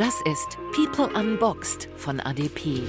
Das 0.00 0.18
ist 0.24 0.56
People 0.72 1.10
Unboxed 1.14 1.90
von 1.94 2.20
ADP. 2.20 2.84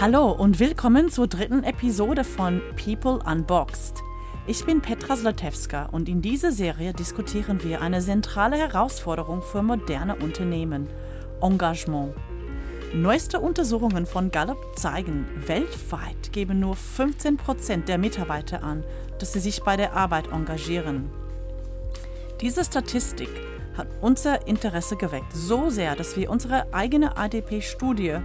Hallo 0.00 0.32
und 0.32 0.58
willkommen 0.58 1.10
zur 1.10 1.28
dritten 1.28 1.62
Episode 1.62 2.24
von 2.24 2.60
People 2.74 3.20
Unboxed. 3.24 4.02
Ich 4.48 4.64
bin 4.64 4.80
Petra 4.80 5.14
Zlotewska 5.14 5.84
und 5.92 6.08
in 6.08 6.22
dieser 6.22 6.50
Serie 6.50 6.92
diskutieren 6.92 7.62
wir 7.62 7.82
eine 7.82 8.00
zentrale 8.00 8.56
Herausforderung 8.56 9.42
für 9.42 9.62
moderne 9.62 10.16
Unternehmen: 10.16 10.88
Engagement. 11.40 12.16
Neueste 12.94 13.38
Untersuchungen 13.38 14.06
von 14.06 14.32
Gallup 14.32 14.76
zeigen, 14.76 15.24
weltweit 15.46 16.32
geben 16.32 16.58
nur 16.58 16.74
15 16.74 17.36
Prozent 17.36 17.88
der 17.88 17.98
Mitarbeiter 17.98 18.64
an, 18.64 18.82
dass 19.20 19.34
sie 19.34 19.40
sich 19.40 19.62
bei 19.62 19.76
der 19.76 19.92
Arbeit 19.92 20.32
engagieren. 20.32 21.12
Diese 22.42 22.62
Statistik 22.64 23.30
hat 23.78 23.88
unser 24.02 24.46
Interesse 24.46 24.96
geweckt, 24.96 25.32
so 25.32 25.70
sehr, 25.70 25.96
dass 25.96 26.18
wir 26.18 26.28
unsere 26.28 26.72
eigene 26.72 27.16
ADP-Studie 27.16 28.18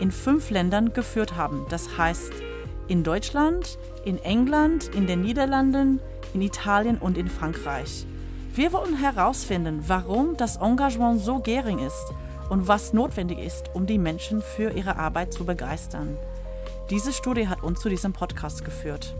in 0.00 0.10
fünf 0.10 0.48
Ländern 0.48 0.94
geführt 0.94 1.36
haben. 1.36 1.66
Das 1.68 1.98
heißt 1.98 2.32
in 2.88 3.04
Deutschland, 3.04 3.78
in 4.04 4.18
England, 4.24 4.90
in 4.94 5.06
den 5.06 5.20
Niederlanden, 5.20 6.00
in 6.32 6.40
Italien 6.40 6.96
und 6.96 7.18
in 7.18 7.28
Frankreich. 7.28 8.06
Wir 8.54 8.72
wollen 8.72 8.96
herausfinden, 8.96 9.84
warum 9.86 10.38
das 10.38 10.56
Engagement 10.56 11.20
so 11.20 11.38
gering 11.38 11.80
ist 11.80 12.14
und 12.48 12.66
was 12.66 12.94
notwendig 12.94 13.38
ist, 13.38 13.70
um 13.74 13.86
die 13.86 13.98
Menschen 13.98 14.40
für 14.40 14.70
ihre 14.70 14.96
Arbeit 14.96 15.34
zu 15.34 15.44
begeistern. 15.44 16.16
Diese 16.88 17.12
Studie 17.12 17.46
hat 17.46 17.62
uns 17.62 17.80
zu 17.80 17.90
diesem 17.90 18.14
Podcast 18.14 18.64
geführt. 18.64 19.14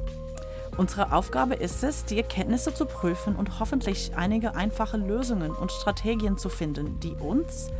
Unsere 0.76 1.12
Aufgabe 1.12 1.54
ist 1.54 1.82
es, 1.84 2.04
die 2.04 2.16
Erkenntnisse 2.18 2.72
zu 2.72 2.86
prüfen 2.86 3.36
und 3.36 3.60
hoffentlich 3.60 4.12
einige 4.16 4.54
einfache 4.54 4.96
Lösungen 4.96 5.50
und 5.50 5.72
Strategien 5.72 6.38
zu 6.38 6.48
finden, 6.48 7.00
die 7.00 7.12
uns, 7.12 7.70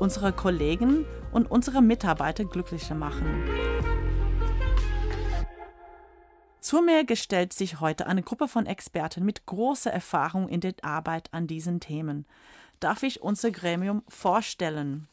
unsere 0.00 0.32
Kollegen 0.32 1.04
und 1.32 1.50
unsere 1.50 1.82
Mitarbeiter 1.82 2.44
glücklicher 2.44 2.94
machen. 2.94 3.44
Zu 6.60 6.82
mir 6.82 7.04
gestellt 7.04 7.52
sich 7.52 7.80
heute 7.80 8.06
eine 8.06 8.22
Gruppe 8.22 8.48
von 8.48 8.66
Experten 8.66 9.24
mit 9.24 9.46
großer 9.46 9.92
Erfahrung 9.92 10.48
in 10.48 10.60
der 10.60 10.74
Arbeit 10.82 11.28
an 11.32 11.46
diesen 11.46 11.78
Themen. 11.78 12.26
Darf 12.80 13.02
ich 13.02 13.22
unser 13.22 13.50
Gremium 13.52 14.02
vorstellen? 14.08 15.06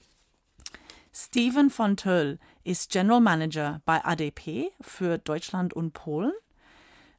Steven 1.13 1.69
von 1.69 1.95
Töll 1.95 2.39
ist 2.63 2.91
General 2.91 3.21
Manager 3.21 3.81
bei 3.85 4.03
ADP 4.03 4.71
für 4.81 5.19
Deutschland 5.19 5.73
und 5.73 5.93
Polen. 5.93 6.31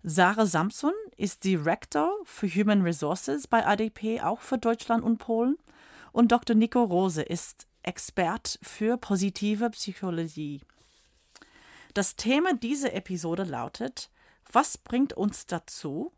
Sarah 0.06 0.44
Samson 0.44 0.92
ist 1.16 1.44
Director 1.44 2.12
für 2.24 2.46
Human 2.46 2.82
Resources 2.82 3.46
bei 3.46 3.66
ADP, 3.66 4.20
auch 4.20 4.42
für 4.42 4.58
Deutschland 4.58 5.02
und 5.02 5.16
Polen. 5.16 5.56
Und 6.12 6.30
Dr. 6.30 6.54
Nico 6.54 6.82
Rose 6.82 7.22
ist 7.22 7.66
Expert 7.82 8.58
für 8.60 8.98
positive 8.98 9.70
Psychologie. 9.70 10.60
Das 11.94 12.16
Thema 12.16 12.52
dieser 12.52 12.92
Episode 12.92 13.44
lautet 13.44 14.10
was 14.52 14.76
bringt 14.76 15.14
uns 15.14 15.46
dazu, 15.46 16.12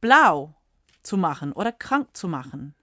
blau 0.00 0.54
zu 1.02 1.18
machen 1.18 1.52
oder 1.52 1.72
krank 1.72 2.16
zu 2.16 2.28
machen? 2.28 2.74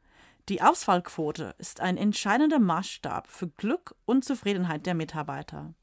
Die 0.47 0.61
Ausfallquote 0.61 1.55
ist 1.57 1.81
ein 1.81 1.97
entscheidender 1.97 2.59
Maßstab 2.59 3.27
für 3.27 3.47
Glück 3.47 3.95
und 4.05 4.23
Zufriedenheit 4.23 4.85
der 4.85 4.93
Mitarbeiter. 4.93 5.73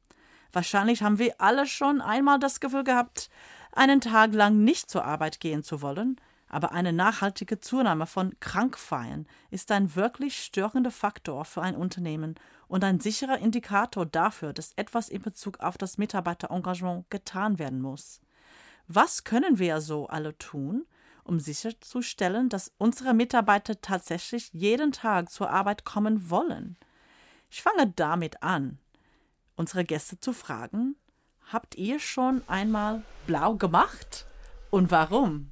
Wahrscheinlich 0.55 1.03
haben 1.03 1.19
wir 1.19 1.41
alle 1.41 1.67
schon 1.67 2.01
einmal 2.01 2.39
das 2.39 2.61
Gefühl 2.61 2.85
gehabt, 2.85 3.29
einen 3.77 4.01
Tag 4.01 4.33
lang 4.35 4.65
nicht 4.65 4.91
zur 4.91 5.05
Arbeit 5.05 5.41
gehen 5.41 5.63
zu 5.63 5.83
wollen, 5.83 6.21
aber 6.49 6.73
eine 6.73 6.93
nachhaltige 6.93 7.59
Zunahme 7.59 8.07
von 8.07 8.39
Krankfeiern 8.39 9.27
ist 9.51 9.73
ein 9.73 9.97
wirklich 9.97 10.43
störender 10.43 10.93
Faktor 10.93 11.45
für 11.45 11.63
ein 11.63 11.75
Unternehmen 11.75 12.37
und 12.69 12.85
ein 12.85 13.01
sicherer 13.01 13.39
Indikator 13.39 14.07
dafür, 14.07 14.53
dass 14.53 14.73
etwas 14.75 15.09
in 15.09 15.23
Bezug 15.23 15.59
auf 15.61 15.77
das 15.79 15.99
Mitarbeiterengagement 15.99 17.11
getan 17.11 17.59
werden 17.59 17.81
muss. 17.81 18.21
Was 18.87 19.25
können 19.25 19.59
wir 19.59 19.81
so 19.81 20.07
alle 20.07 20.39
tun, 20.39 20.87
um 21.25 21.41
sicherzustellen, 21.41 22.49
dass 22.51 22.73
unsere 22.79 23.15
Mitarbeiter 23.15 23.81
tatsächlich 23.81 24.53
jeden 24.53 24.93
Tag 24.93 25.31
zur 25.31 25.51
Arbeit 25.51 25.85
kommen 25.85 26.31
wollen? 26.31 26.77
Ich 27.51 27.63
fange 27.63 27.93
damit 27.97 28.43
an, 28.43 28.79
unsere 29.57 29.85
Gäste 29.85 30.21
zu 30.21 30.33
fragen, 30.33 30.97
habt 31.53 31.77
ihr 31.77 32.01
schon 32.01 32.43
einmal 32.47 33.03
blau 33.27 33.55
gemacht 33.55 34.27
und 34.71 34.91
warum? 34.91 35.51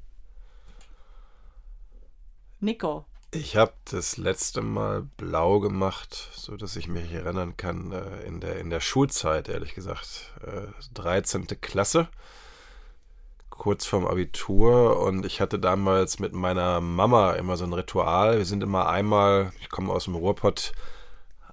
Nico. 2.60 3.04
Ich 3.34 3.56
habe 3.56 3.72
das 3.86 4.18
letzte 4.18 4.60
Mal 4.60 5.08
blau 5.16 5.60
gemacht, 5.60 6.30
so 6.34 6.56
dass 6.56 6.76
ich 6.76 6.86
mich 6.86 7.10
erinnern 7.12 7.56
kann, 7.56 7.90
äh, 7.92 8.22
in 8.26 8.40
der, 8.40 8.58
in 8.58 8.68
der 8.68 8.80
Schulzeit, 8.80 9.48
ehrlich 9.48 9.74
gesagt, 9.74 10.32
13. 10.94 11.44
Äh, 11.48 11.54
Klasse 11.56 12.08
kurz 13.62 13.86
vorm 13.86 14.08
Abitur 14.08 14.98
und 14.98 15.24
ich 15.24 15.40
hatte 15.40 15.58
damals 15.58 16.18
mit 16.18 16.32
meiner 16.32 16.80
Mama 16.80 17.34
immer 17.34 17.56
so 17.56 17.64
ein 17.64 17.72
Ritual. 17.72 18.38
Wir 18.38 18.44
sind 18.44 18.60
immer 18.60 18.88
einmal, 18.88 19.52
ich 19.60 19.68
komme 19.68 19.92
aus 19.92 20.06
dem 20.06 20.16
Ruhrpott, 20.16 20.72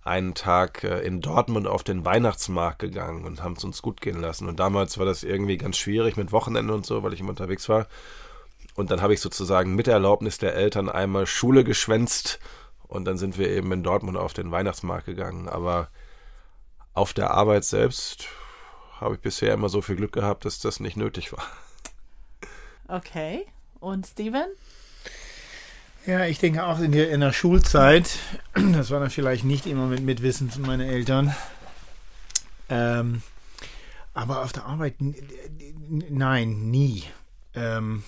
einen 0.03 0.33
Tag 0.33 0.83
äh, 0.83 0.99
in 1.01 1.21
Dortmund 1.21 1.67
auf 1.67 1.83
den 1.83 2.05
Weihnachtsmarkt 2.05 2.79
gegangen 2.79 3.25
und 3.25 3.43
haben 3.43 3.53
es 3.53 3.63
uns 3.63 3.81
gut 3.81 4.01
gehen 4.01 4.21
lassen. 4.21 4.47
Und 4.47 4.59
damals 4.59 4.97
war 4.97 5.05
das 5.05 5.23
irgendwie 5.23 5.57
ganz 5.57 5.77
schwierig 5.77 6.17
mit 6.17 6.31
Wochenende 6.31 6.73
und 6.73 6.85
so, 6.85 7.03
weil 7.03 7.13
ich 7.13 7.19
immer 7.19 7.29
unterwegs 7.29 7.69
war. 7.69 7.87
Und 8.75 8.91
dann 8.91 9.01
habe 9.01 9.13
ich 9.13 9.21
sozusagen 9.21 9.75
mit 9.75 9.87
Erlaubnis 9.87 10.37
der 10.37 10.55
Eltern 10.55 10.89
einmal 10.89 11.27
Schule 11.27 11.63
geschwänzt 11.63 12.39
und 12.87 13.05
dann 13.05 13.17
sind 13.17 13.37
wir 13.37 13.49
eben 13.49 13.71
in 13.71 13.83
Dortmund 13.83 14.17
auf 14.17 14.33
den 14.33 14.51
Weihnachtsmarkt 14.51 15.05
gegangen. 15.05 15.47
Aber 15.47 15.89
auf 16.93 17.13
der 17.13 17.31
Arbeit 17.31 17.65
selbst 17.65 18.27
habe 18.99 19.15
ich 19.15 19.21
bisher 19.21 19.53
immer 19.53 19.69
so 19.69 19.81
viel 19.81 19.95
Glück 19.95 20.11
gehabt, 20.11 20.45
dass 20.45 20.59
das 20.59 20.79
nicht 20.79 20.97
nötig 20.97 21.31
war. 21.31 21.43
Okay. 22.87 23.45
Und 23.79 24.07
Steven? 24.07 24.47
Ja, 26.09 26.25
ich 26.25 26.39
denke 26.39 26.65
auch 26.65 26.79
in 26.79 26.91
der, 26.91 27.11
in 27.11 27.19
der 27.19 27.31
Schulzeit, 27.31 28.17
das 28.55 28.89
war 28.89 28.99
dann 28.99 29.11
vielleicht 29.11 29.43
nicht 29.43 29.67
immer 29.67 29.85
mit 29.85 30.01
Mitwissen 30.01 30.49
von 30.49 30.63
meinen 30.63 30.89
Eltern, 30.89 31.35
ähm, 32.67 33.21
aber 34.15 34.43
auf 34.43 34.51
der 34.51 34.65
Arbeit, 34.65 34.95
nein, 34.99 36.71
nie. 36.71 37.03
Ähm, 37.53 38.01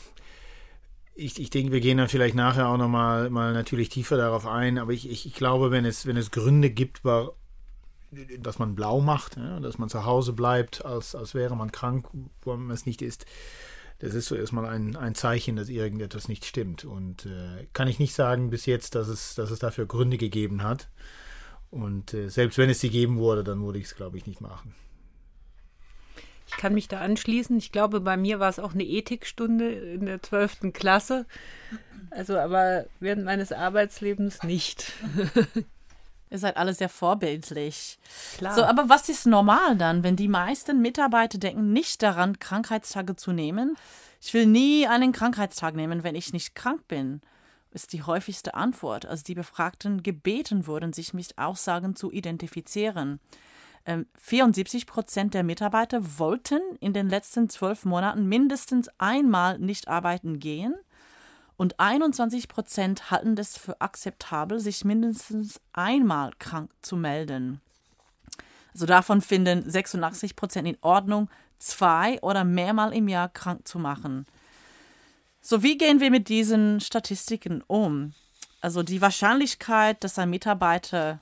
ich, 1.13 1.39
ich 1.39 1.51
denke, 1.51 1.71
wir 1.71 1.79
gehen 1.79 1.99
dann 1.99 2.09
vielleicht 2.09 2.33
nachher 2.33 2.69
auch 2.69 2.77
nochmal 2.77 3.29
mal 3.29 3.53
natürlich 3.53 3.89
tiefer 3.89 4.17
darauf 4.17 4.47
ein, 4.47 4.79
aber 4.79 4.93
ich, 4.93 5.07
ich, 5.07 5.27
ich 5.27 5.35
glaube, 5.35 5.69
wenn 5.69 5.85
es, 5.85 6.07
wenn 6.07 6.17
es 6.17 6.31
Gründe 6.31 6.71
gibt, 6.71 7.05
war, 7.05 7.33
dass 8.39 8.57
man 8.57 8.73
blau 8.73 8.99
macht, 8.99 9.37
ja, 9.37 9.59
dass 9.59 9.77
man 9.77 9.89
zu 9.89 10.05
Hause 10.05 10.33
bleibt, 10.33 10.83
als, 10.83 11.13
als 11.13 11.35
wäre 11.35 11.55
man 11.55 11.71
krank, 11.71 12.07
wo 12.41 12.57
man 12.57 12.71
es 12.71 12.87
nicht 12.87 13.03
ist, 13.03 13.27
das 14.01 14.15
ist 14.15 14.25
so 14.25 14.35
erstmal 14.35 14.65
ein, 14.65 14.95
ein 14.95 15.13
Zeichen, 15.13 15.55
dass 15.55 15.69
irgendetwas 15.69 16.27
nicht 16.27 16.45
stimmt. 16.45 16.85
Und 16.85 17.27
äh, 17.27 17.67
kann 17.71 17.87
ich 17.87 17.99
nicht 17.99 18.15
sagen 18.15 18.49
bis 18.49 18.65
jetzt, 18.65 18.95
dass 18.95 19.07
es, 19.07 19.35
dass 19.35 19.51
es 19.51 19.59
dafür 19.59 19.85
Gründe 19.85 20.17
gegeben 20.17 20.63
hat. 20.63 20.89
Und 21.69 22.13
äh, 22.15 22.27
selbst 22.29 22.57
wenn 22.57 22.69
es 22.69 22.79
sie 22.79 22.89
geben 22.89 23.19
wurde, 23.19 23.43
dann 23.43 23.63
würde 23.63 23.77
ich 23.77 23.85
es, 23.85 23.95
glaube 23.95 24.17
ich, 24.17 24.25
nicht 24.25 24.41
machen. 24.41 24.73
Ich 26.47 26.57
kann 26.57 26.73
mich 26.73 26.87
da 26.87 26.99
anschließen. 26.99 27.55
Ich 27.57 27.71
glaube, 27.71 28.01
bei 28.01 28.17
mir 28.17 28.39
war 28.39 28.49
es 28.49 28.59
auch 28.59 28.73
eine 28.73 28.83
Ethikstunde 28.83 29.69
in 29.71 30.07
der 30.07 30.21
12. 30.21 30.73
Klasse. 30.73 31.27
Also 32.09 32.37
aber 32.37 32.87
während 32.99 33.23
meines 33.23 33.51
Arbeitslebens 33.51 34.41
nicht. 34.41 34.93
Ihr 36.31 36.39
seid 36.39 36.55
alle 36.55 36.73
sehr 36.73 36.87
vorbildlich. 36.87 37.99
Klar. 38.37 38.55
So, 38.55 38.63
aber 38.63 38.87
was 38.87 39.09
ist 39.09 39.27
normal 39.27 39.75
dann, 39.75 40.01
wenn 40.01 40.15
die 40.15 40.29
meisten 40.29 40.81
Mitarbeiter 40.81 41.37
denken 41.37 41.73
nicht 41.73 42.01
daran, 42.01 42.39
Krankheitstage 42.39 43.17
zu 43.17 43.33
nehmen? 43.33 43.75
Ich 44.21 44.33
will 44.33 44.45
nie 44.45 44.87
einen 44.87 45.11
Krankheitstag 45.11 45.75
nehmen, 45.75 46.03
wenn 46.05 46.15
ich 46.15 46.31
nicht 46.31 46.55
krank 46.55 46.87
bin, 46.87 47.19
ist 47.71 47.91
die 47.91 48.03
häufigste 48.03 48.53
Antwort, 48.53 49.05
als 49.05 49.23
die 49.23 49.35
Befragten 49.35 50.03
gebeten 50.03 50.67
wurden, 50.67 50.93
sich 50.93 51.13
mit 51.13 51.37
Aussagen 51.37 51.97
zu 51.97 52.11
identifizieren. 52.11 53.19
74 54.15 54.83
ähm, 54.83 54.87
Prozent 54.87 55.33
der 55.33 55.43
Mitarbeiter 55.43 56.17
wollten 56.17 56.61
in 56.79 56.93
den 56.93 57.09
letzten 57.09 57.49
zwölf 57.49 57.83
Monaten 57.83 58.25
mindestens 58.27 58.89
einmal 58.99 59.59
nicht 59.59 59.89
arbeiten 59.89 60.39
gehen 60.39 60.75
und 61.61 61.79
21 61.79 62.47
Prozent 62.47 63.11
halten 63.11 63.37
es 63.37 63.55
für 63.55 63.79
akzeptabel, 63.81 64.59
sich 64.59 64.83
mindestens 64.83 65.61
einmal 65.73 66.31
krank 66.39 66.71
zu 66.81 66.95
melden. 66.95 67.61
Also 68.73 68.87
davon 68.87 69.21
finden 69.21 69.69
86 69.69 70.35
Prozent 70.35 70.67
in 70.67 70.79
Ordnung, 70.81 71.29
zwei 71.59 72.19
oder 72.23 72.45
mehrmal 72.45 72.95
im 72.95 73.07
Jahr 73.07 73.29
krank 73.29 73.67
zu 73.67 73.77
machen. 73.77 74.25
So, 75.39 75.61
wie 75.61 75.77
gehen 75.77 75.99
wir 75.99 76.09
mit 76.09 76.29
diesen 76.29 76.79
Statistiken 76.79 77.63
um? 77.67 78.15
Also 78.59 78.81
die 78.81 78.99
Wahrscheinlichkeit, 78.99 80.03
dass 80.03 80.17
ein 80.17 80.31
Mitarbeiter 80.31 81.19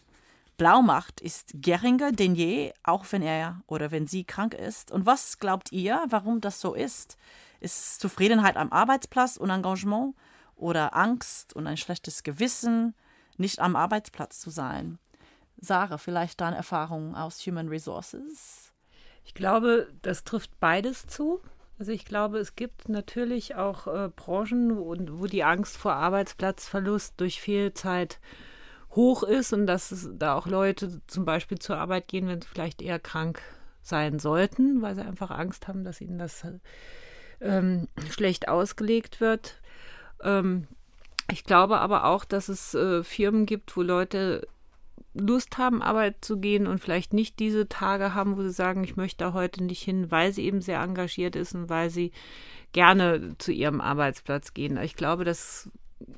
blau 0.55 0.81
macht, 0.81 1.19
ist 1.19 1.51
geringer 1.55 2.13
denn 2.13 2.33
je, 2.33 2.71
auch 2.83 3.03
wenn 3.09 3.23
er 3.23 3.61
oder 3.67 3.91
wenn 3.91 4.07
sie 4.07 4.23
krank 4.23 4.53
ist. 4.53 4.89
Und 4.89 5.05
was 5.05 5.39
glaubt 5.39 5.73
ihr, 5.73 6.01
warum 6.07 6.39
das 6.39 6.61
so 6.61 6.75
ist? 6.75 7.17
Ist 7.59 7.99
Zufriedenheit 7.99 8.55
am 8.55 8.71
Arbeitsplatz 8.71 9.35
und 9.35 9.49
Engagement? 9.49 10.15
Oder 10.59 10.95
Angst 10.95 11.53
und 11.53 11.67
ein 11.67 11.77
schlechtes 11.77 12.23
Gewissen, 12.23 12.93
nicht 13.37 13.59
am 13.59 13.75
Arbeitsplatz 13.75 14.39
zu 14.39 14.49
sein. 14.49 14.99
Sarah, 15.57 15.97
vielleicht 15.97 16.41
deine 16.41 16.55
Erfahrungen 16.55 17.15
aus 17.15 17.45
Human 17.45 17.67
Resources? 17.67 18.73
Ich 19.25 19.33
glaube, 19.33 19.87
das 20.01 20.23
trifft 20.23 20.59
beides 20.59 21.07
zu. 21.07 21.41
Also 21.77 21.91
ich 21.91 22.05
glaube, 22.05 22.39
es 22.39 22.55
gibt 22.55 22.89
natürlich 22.89 23.55
auch 23.55 23.87
äh, 23.87 24.09
Branchen, 24.09 24.77
wo, 24.77 24.95
wo, 24.97 25.27
die 25.27 25.43
Angst 25.43 25.77
vor 25.77 25.93
Arbeitsplatzverlust 25.93 27.13
durch 27.17 27.41
Fehlzeit 27.41 28.19
hoch 28.91 29.23
ist 29.23 29.53
und 29.53 29.65
dass 29.65 29.91
es, 29.91 30.09
da 30.13 30.35
auch 30.35 30.47
Leute 30.47 31.01
zum 31.07 31.23
Beispiel 31.23 31.59
zur 31.59 31.77
Arbeit 31.77 32.07
gehen, 32.07 32.27
wenn 32.27 32.41
sie 32.41 32.47
vielleicht 32.47 32.81
eher 32.81 32.99
krank 32.99 33.41
sein 33.81 34.19
sollten, 34.19 34.81
weil 34.81 34.95
sie 34.95 35.05
einfach 35.05 35.31
Angst 35.31 35.67
haben, 35.67 35.83
dass 35.83 36.01
ihnen 36.01 36.19
das 36.19 36.45
ähm, 37.39 37.87
schlecht 38.09 38.47
ausgelegt 38.47 39.21
wird. 39.21 39.58
Ähm, 40.23 40.67
ich 41.31 41.43
glaube 41.43 41.79
aber 41.79 42.05
auch, 42.05 42.25
dass 42.25 42.49
es 42.49 42.73
äh, 42.73 43.03
Firmen 43.03 43.45
gibt, 43.45 43.75
wo 43.77 43.81
Leute 43.81 44.47
Lust 45.13 45.57
haben, 45.57 45.81
Arbeit 45.81 46.17
zu 46.21 46.37
gehen 46.37 46.67
und 46.67 46.79
vielleicht 46.79 47.13
nicht 47.13 47.39
diese 47.39 47.67
Tage 47.67 48.13
haben, 48.13 48.37
wo 48.37 48.43
sie 48.43 48.51
sagen, 48.51 48.83
ich 48.83 48.95
möchte 48.95 49.25
da 49.25 49.33
heute 49.33 49.63
nicht 49.63 49.81
hin, 49.81 50.11
weil 50.11 50.31
sie 50.31 50.45
eben 50.45 50.61
sehr 50.61 50.81
engagiert 50.81 51.35
ist 51.35 51.55
und 51.55 51.69
weil 51.69 51.89
sie 51.89 52.11
gerne 52.71 53.35
zu 53.39 53.51
ihrem 53.51 53.81
Arbeitsplatz 53.81 54.53
gehen. 54.53 54.77
Ich 54.77 54.95
glaube, 54.95 55.25
das 55.25 55.69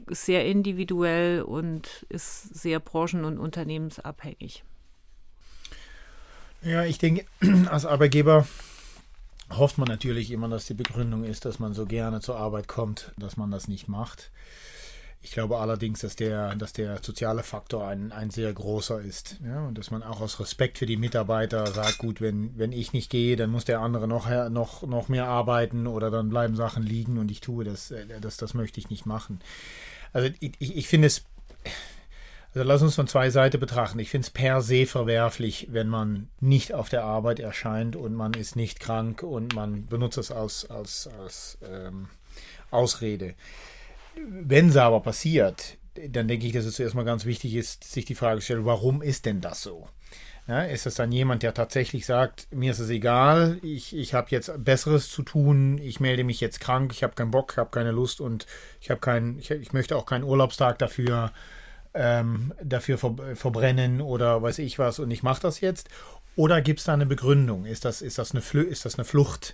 ist 0.07 0.25
sehr 0.25 0.45
individuell 0.45 1.42
und 1.42 2.06
ist 2.09 2.54
sehr 2.54 2.80
branchen- 2.80 3.25
und 3.25 3.39
unternehmensabhängig. 3.39 4.63
Ja, 6.62 6.83
ich 6.83 6.97
denke, 6.97 7.25
als 7.69 7.86
Arbeitgeber 7.86 8.45
hofft 9.57 9.77
man 9.77 9.88
natürlich 9.88 10.31
immer, 10.31 10.50
dass 10.50 10.65
die 10.65 10.74
Begründung 10.74 11.24
ist, 11.24 11.45
dass 11.45 11.59
man 11.59 11.74
so 11.74 11.86
gerne 11.86 12.21
zur 12.21 12.38
Arbeit 12.38 12.68
kommt, 12.68 13.12
dass 13.18 13.38
man 13.38 13.51
das 13.51 13.68
nicht 13.68 13.88
macht. 13.88 14.31
Ich 15.24 15.31
glaube 15.31 15.59
allerdings, 15.59 16.00
dass 16.00 16.15
der, 16.15 16.56
dass 16.56 16.74
der 16.74 17.00
soziale 17.03 17.44
Faktor 17.44 17.88
ein, 17.88 18.12
ein 18.12 18.31
sehr 18.31 18.51
großer 18.51 19.01
ist. 19.01 19.39
Ja, 19.45 19.68
und 19.68 19.77
dass 19.77 19.92
man 19.92 20.01
auch 20.01 20.19
aus 20.19 20.39
Respekt 20.39 20.80
für 20.80 20.88
die 20.88 20.98
Mitarbeiter 20.98 21.68
sagt, 21.68 22.00
gut, 22.00 22.21
wenn, 22.21 22.57
wenn 22.57 22.71
ich 22.71 22.92
nicht 22.92 23.12
gehe, 23.12 23.36
dann 23.36 23.51
muss 23.51 23.65
der 23.65 23.81
andere 23.81 24.07
noch, 24.07 24.27
noch, 24.50 24.81
noch 24.81 25.09
mehr 25.09 25.27
arbeiten 25.27 25.86
oder 25.86 26.09
dann 26.09 26.30
bleiben 26.30 26.56
Sachen 26.56 26.81
liegen 26.81 27.19
und 27.19 27.30
ich 27.30 27.39
tue 27.39 27.63
das, 27.63 27.92
äh, 27.92 28.19
das, 28.19 28.38
das 28.38 28.56
möchte 28.56 28.80
ich 28.80 28.89
nicht 28.89 29.06
machen. 29.06 29.42
Also 30.12 30.30
ich, 30.39 30.54
ich 30.59 30.88
finde 30.88 31.07
es, 31.07 31.24
also 32.53 32.68
lass 32.68 32.81
uns 32.81 32.95
von 32.95 33.07
zwei 33.07 33.30
Seiten 33.30 33.59
betrachten. 33.59 34.00
Ich 34.00 34.09
finde 34.09 34.25
es 34.25 34.31
per 34.31 34.62
se 34.62 34.86
verwerflich, 34.86 35.68
wenn 35.71 35.88
man 35.88 36.30
nicht 36.39 36.74
auf 36.74 36.89
der 36.89 37.03
Arbeit 37.03 37.39
erscheint 37.39 37.95
und 37.95 38.13
man 38.13 38.33
ist 38.33 38.56
nicht 38.56 38.80
krank 38.80 39.24
und 39.24 39.56
man 39.56 39.86
benutzt 39.86 40.18
es 40.18 40.31
als, 40.31 40.69
als, 40.69 41.09
als 41.19 41.57
ähm, 41.63 42.09
Ausrede. 42.69 43.36
Wenn 44.27 44.69
es 44.69 44.75
aber 44.75 45.00
passiert, 45.00 45.77
dann 46.09 46.27
denke 46.27 46.45
ich, 46.45 46.53
dass 46.53 46.65
es 46.65 46.75
zuerst 46.75 46.95
mal 46.95 47.06
ganz 47.06 47.25
wichtig 47.25 47.56
ist, 47.56 47.86
sich 47.86 48.06
die 48.06 48.15
Frage 48.15 48.39
zu 48.39 48.45
stellen, 48.45 48.65
warum 48.65 49.01
ist 49.01 49.25
denn 49.25 49.42
das 49.42 49.62
so? 49.62 49.88
Ja, 50.47 50.63
ist 50.63 50.86
es 50.86 50.95
dann 50.95 51.12
jemand, 51.12 51.44
der 51.44 51.54
tatsächlich 51.54 52.06
sagt, 52.06 52.47
mir 52.51 52.71
ist 52.71 52.80
es 52.80 52.89
egal, 52.89 53.59
ich, 53.62 53.95
ich 53.95 54.13
habe 54.13 54.27
jetzt 54.31 54.51
Besseres 54.63 55.09
zu 55.09 55.21
tun, 55.21 55.77
ich 55.77 56.00
melde 56.00 56.24
mich 56.24 56.42
jetzt 56.42 56.59
krank, 56.59 56.92
ich 56.94 57.04
habe 57.04 57.13
keinen 57.13 57.31
Bock, 57.31 57.51
ich 57.54 57.57
habe 57.57 57.69
keine 57.69 57.92
Lust 57.92 58.19
und 58.19 58.47
ich 58.81 58.89
habe 58.89 59.00
keinen, 59.00 59.38
ich, 59.39 59.51
ich, 59.51 59.71
möchte 59.71 59.95
auch 59.95 60.06
keinen 60.06 60.24
Urlaubstag 60.24 60.80
dafür, 60.80 61.31
ähm, 61.94 62.54
dafür 62.64 62.98
ver 62.98 63.16
verbrennen 63.36 64.02
oder 64.02 64.42
weiß 64.42 64.60
ich 64.60 64.80
was 64.80 65.00
und 65.00 65.12
ich 65.12 65.24
mache 65.24 65.42
das 65.42 65.62
jetzt? 65.62 65.90
Oder 66.36 66.62
gibt 66.62 66.80
es 66.80 66.86
da 66.86 66.94
eine 66.94 67.06
Begründung? 67.06 67.66
Ist 67.66 67.84
das, 67.84 68.02
ist 68.02 68.18
das, 68.18 68.32
eine, 68.32 68.42
Fl 68.42 68.62
ist 68.62 68.86
das 68.86 68.96
eine 68.96 69.06
Flucht? 69.06 69.54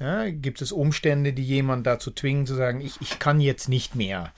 Ja, 0.00 0.28
gibt 0.28 0.60
es 0.60 0.72
Umstände, 0.72 1.32
die 1.32 1.44
jemand 1.44 1.86
dazu 1.86 2.10
zwingen, 2.10 2.46
zu 2.46 2.54
sagen, 2.54 2.80
ich, 2.80 3.00
ich 3.00 3.18
kann 3.18 3.40
jetzt 3.40 3.68
nicht 3.68 3.94
mehr? 3.94 4.32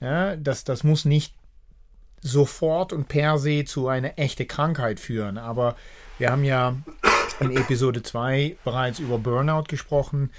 Ja, 0.00 0.36
das, 0.36 0.64
das 0.64 0.84
muss 0.84 1.04
nicht 1.04 1.34
sofort 2.20 2.92
und 2.92 3.06
per 3.06 3.38
se 3.38 3.64
zu 3.64 3.88
einer 3.88 4.18
echten 4.18 4.48
Krankheit 4.48 4.98
führen. 4.98 5.36
Aber 5.38 5.76
wir 6.18 6.30
haben 6.30 6.44
ja 6.44 6.76
in 7.40 7.54
Episode 7.56 8.02
2 8.02 8.56
bereits 8.64 8.98
über 8.98 9.18
Burnout 9.18 9.64
gesprochen. 9.68 10.30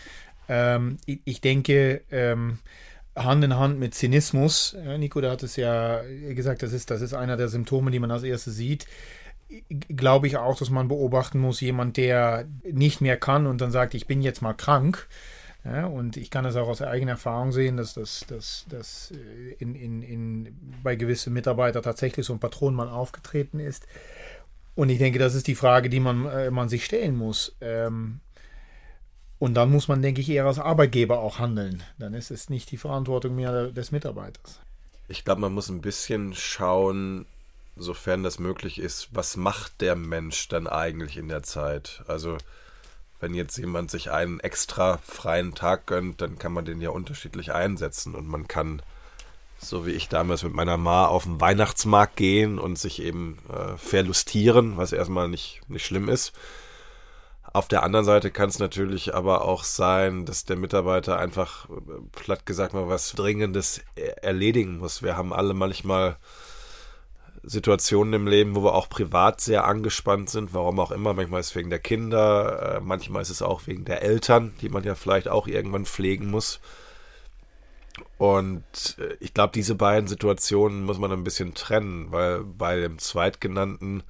Ähm, 0.49 0.97
ich, 1.05 1.19
ich, 1.25 1.41
denke, 1.41 2.01
ähm, 2.11 2.57
Hand 3.15 3.43
in 3.43 3.55
Hand 3.55 3.79
mit 3.79 3.95
Zynismus, 3.95 4.75
Nico, 4.97 5.21
da 5.21 5.31
hat 5.31 5.43
es 5.43 5.55
ja 5.55 6.01
gesagt, 6.33 6.63
das 6.63 6.73
ist, 6.73 6.91
das 6.91 7.01
ist 7.01 7.13
einer 7.13 7.37
der 7.37 7.47
Symptome, 7.47 7.91
die 7.91 7.99
man 7.99 8.11
als 8.11 8.23
erstes 8.23 8.55
sieht 8.55 8.85
glaube 9.69 10.27
ich 10.27 10.37
auch, 10.37 10.57
dass 10.57 10.69
man 10.69 10.87
beobachten 10.87 11.39
muss, 11.39 11.61
jemand, 11.61 11.97
der 11.97 12.45
nicht 12.63 13.01
mehr 13.01 13.17
kann 13.17 13.47
und 13.47 13.61
dann 13.61 13.71
sagt, 13.71 13.93
ich 13.93 14.07
bin 14.07 14.21
jetzt 14.21 14.41
mal 14.41 14.53
krank. 14.53 15.07
Ja, 15.63 15.87
und 15.87 16.15
ich 16.15 16.29
kann 16.29 16.43
das 16.43 16.55
auch 16.57 16.67
aus 16.67 16.83
eigener 16.83 17.13
Erfahrung 17.13 17.51
sehen, 17.51 17.77
dass 17.77 17.95
das 17.95 18.23
dass, 18.27 18.65
dass 18.69 19.11
äh, 19.11 19.53
in, 19.57 19.73
in, 19.73 20.03
in, 20.03 20.55
bei 20.83 20.95
gewissen 20.95 21.33
Mitarbeitern 21.33 21.81
tatsächlich 21.81 22.27
so 22.27 22.33
ein 22.33 22.39
Patron 22.39 22.75
mal 22.75 22.87
aufgetreten 22.87 23.59
ist. 23.59 23.87
Und 24.75 24.89
ich 24.89 24.99
denke, 24.99 25.17
das 25.17 25.33
ist 25.33 25.47
die 25.47 25.55
Frage, 25.55 25.89
die 25.89 25.99
man, 25.99 26.27
äh, 26.27 26.51
man 26.51 26.69
sich 26.69 26.85
stellen 26.85 27.15
muss. 27.15 27.55
Ähm, 27.61 28.19
und 29.45 29.53
dann 29.53 29.69
muss 29.69 29.87
man, 29.87 30.01
denke 30.01 30.21
ich, 30.21 30.29
eher 30.29 30.47
als 30.47 30.57
Arbeitgeber 30.57 31.19
auch 31.19 31.37
handeln. 31.37 31.83
Dann 31.99 32.15
ist 32.15 32.31
es 32.31 32.49
nicht 32.49 32.71
die 32.71 32.77
Verantwortung 32.77 33.35
mehr 33.35 33.67
des 33.67 33.91
Mitarbeiters. 33.91 34.59
Ich 35.07 35.23
glaube, 35.23 35.41
man 35.41 35.53
muss 35.53 35.69
ein 35.69 35.81
bisschen 35.81 36.33
schauen, 36.33 37.27
sofern 37.75 38.23
das 38.23 38.39
möglich 38.39 38.79
ist, 38.79 39.09
was 39.11 39.37
macht 39.37 39.81
der 39.81 39.95
Mensch 39.95 40.47
dann 40.47 40.65
eigentlich 40.65 41.15
in 41.17 41.27
der 41.27 41.43
Zeit? 41.43 42.03
Also 42.07 42.39
wenn 43.19 43.35
jetzt 43.35 43.55
jemand 43.59 43.91
sich 43.91 44.09
einen 44.09 44.39
extra 44.39 44.97
freien 44.97 45.53
Tag 45.53 45.85
gönnt, 45.85 46.21
dann 46.21 46.39
kann 46.39 46.51
man 46.51 46.65
den 46.65 46.81
ja 46.81 46.89
unterschiedlich 46.89 47.53
einsetzen 47.53 48.15
und 48.15 48.27
man 48.27 48.47
kann, 48.47 48.81
so 49.59 49.85
wie 49.85 49.91
ich 49.91 50.09
damals 50.09 50.41
mit 50.41 50.55
meiner 50.55 50.77
Ma 50.77 51.05
auf 51.05 51.25
den 51.25 51.39
Weihnachtsmarkt 51.39 52.15
gehen 52.15 52.57
und 52.57 52.79
sich 52.79 52.99
eben 52.99 53.37
äh, 53.53 53.77
verlustieren, 53.77 54.77
was 54.77 54.91
erstmal 54.91 55.27
nicht, 55.29 55.61
nicht 55.67 55.85
schlimm 55.85 56.09
ist. 56.09 56.33
Auf 57.55 57.69
der 57.69 57.83
anderen 57.83 58.05
Seite 58.05 58.31
kann 58.31 58.49
es 58.49 58.59
natürlich 58.59 59.15
aber 59.15 59.45
auch 59.45 59.63
sein, 59.63 60.25
dass 60.25 60.43
der 60.43 60.57
Mitarbeiter 60.57 61.17
einfach, 61.17 61.69
äh, 61.69 61.73
platt 62.11 62.45
gesagt 62.45 62.73
mal, 62.73 62.89
was 62.89 63.13
Dringendes 63.13 63.79
erledigen 63.95 64.79
muss. 64.79 65.01
Wir 65.01 65.15
haben 65.15 65.31
alle 65.31 65.53
manchmal 65.53 66.17
Situationen 67.43 68.11
im 68.11 68.27
Leben, 68.27 68.57
wo 68.57 68.63
wir 68.65 68.75
auch 68.75 68.89
privat 68.89 69.39
sehr 69.39 69.63
angespannt 69.63 70.29
sind, 70.29 70.53
warum 70.53 70.81
auch 70.81 70.91
immer. 70.91 71.13
Manchmal 71.13 71.39
ist 71.39 71.51
es 71.51 71.55
wegen 71.55 71.69
der 71.69 71.79
Kinder, 71.79 72.75
äh, 72.75 72.81
manchmal 72.81 73.21
ist 73.21 73.29
es 73.29 73.41
auch 73.41 73.67
wegen 73.67 73.85
der 73.85 74.01
Eltern, 74.01 74.53
die 74.59 74.67
man 74.67 74.83
ja 74.83 74.93
vielleicht 74.93 75.29
auch 75.29 75.47
irgendwann 75.47 75.85
pflegen 75.85 76.29
muss. 76.29 76.59
Und 78.17 78.97
äh, 78.99 79.15
ich 79.21 79.33
glaube, 79.33 79.53
diese 79.55 79.75
beiden 79.75 80.09
Situationen 80.09 80.83
muss 80.83 80.97
man 80.97 81.13
ein 81.13 81.23
bisschen 81.23 81.53
trennen, 81.53 82.11
weil 82.11 82.43
bei 82.43 82.81
dem 82.81 82.99
Zweitgenannten 82.99 84.03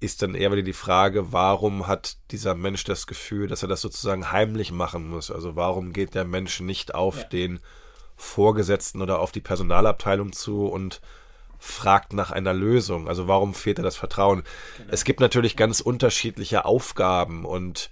ist 0.00 0.22
dann 0.22 0.34
eher 0.34 0.52
wieder 0.52 0.62
die 0.62 0.72
Frage, 0.72 1.32
warum 1.32 1.86
hat 1.86 2.18
dieser 2.30 2.54
Mensch 2.54 2.84
das 2.84 3.06
Gefühl, 3.06 3.48
dass 3.48 3.62
er 3.62 3.68
das 3.68 3.80
sozusagen 3.80 4.30
heimlich 4.30 4.70
machen 4.70 5.08
muss? 5.08 5.30
Also 5.30 5.56
warum 5.56 5.92
geht 5.92 6.14
der 6.14 6.24
Mensch 6.24 6.60
nicht 6.60 6.94
auf 6.94 7.18
ja. 7.18 7.24
den 7.24 7.60
Vorgesetzten 8.16 9.02
oder 9.02 9.20
auf 9.20 9.32
die 9.32 9.40
Personalabteilung 9.40 10.32
zu 10.32 10.66
und 10.66 11.00
fragt 11.58 12.12
nach 12.12 12.30
einer 12.30 12.54
Lösung. 12.54 13.08
Also 13.08 13.26
warum 13.28 13.54
fehlt 13.54 13.78
da 13.78 13.82
das 13.82 13.96
Vertrauen? 13.96 14.44
Genau. 14.76 14.88
Es 14.92 15.04
gibt 15.04 15.20
natürlich 15.20 15.56
ganz 15.56 15.80
unterschiedliche 15.80 16.64
Aufgaben 16.64 17.44
und 17.44 17.90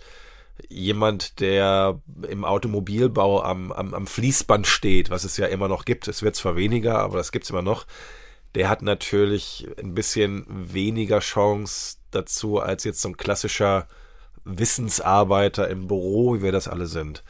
jemand, 0.68 1.40
der 1.40 2.00
im 2.28 2.44
Automobilbau 2.44 3.42
am, 3.42 3.72
am, 3.72 3.92
am 3.92 4.06
Fließband 4.06 4.66
steht, 4.66 5.10
was 5.10 5.24
es 5.24 5.36
ja 5.36 5.46
immer 5.46 5.68
noch 5.68 5.84
gibt, 5.84 6.08
es 6.08 6.22
wird 6.22 6.36
zwar 6.36 6.56
weniger, 6.56 6.98
aber 7.00 7.18
das 7.18 7.32
gibt 7.32 7.44
es 7.44 7.50
immer 7.50 7.62
noch, 7.62 7.86
der 8.56 8.70
hat 8.70 8.80
natürlich 8.80 9.68
ein 9.78 9.92
bisschen 9.92 10.46
weniger 10.48 11.20
Chance 11.20 11.98
dazu 12.10 12.58
als 12.58 12.84
jetzt 12.84 13.02
so 13.02 13.10
ein 13.10 13.18
klassischer 13.18 13.86
Wissensarbeiter 14.44 15.68
im 15.68 15.86
Büro, 15.86 16.34
wie 16.34 16.42
wir 16.42 16.52
das 16.52 16.66
alle 16.66 16.86
sind. 16.86 17.22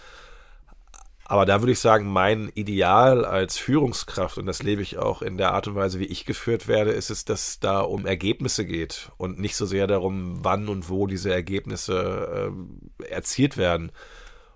Aber 1.24 1.44
da 1.44 1.60
würde 1.60 1.72
ich 1.72 1.80
sagen, 1.80 2.06
mein 2.06 2.52
Ideal 2.54 3.24
als 3.24 3.58
Führungskraft, 3.58 4.38
und 4.38 4.46
das 4.46 4.62
lebe 4.62 4.82
ich 4.82 4.98
auch 4.98 5.20
in 5.20 5.36
der 5.36 5.50
Art 5.50 5.66
und 5.66 5.74
Weise, 5.74 5.98
wie 5.98 6.04
ich 6.04 6.26
geführt 6.26 6.68
werde, 6.68 6.92
ist 6.92 7.10
es, 7.10 7.24
dass 7.24 7.58
da 7.58 7.80
um 7.80 8.06
Ergebnisse 8.06 8.64
geht 8.64 9.10
und 9.16 9.40
nicht 9.40 9.56
so 9.56 9.66
sehr 9.66 9.88
darum, 9.88 10.44
wann 10.44 10.68
und 10.68 10.88
wo 10.88 11.08
diese 11.08 11.34
Ergebnisse 11.34 12.52
äh, 13.00 13.04
erzielt 13.06 13.56
werden. 13.56 13.90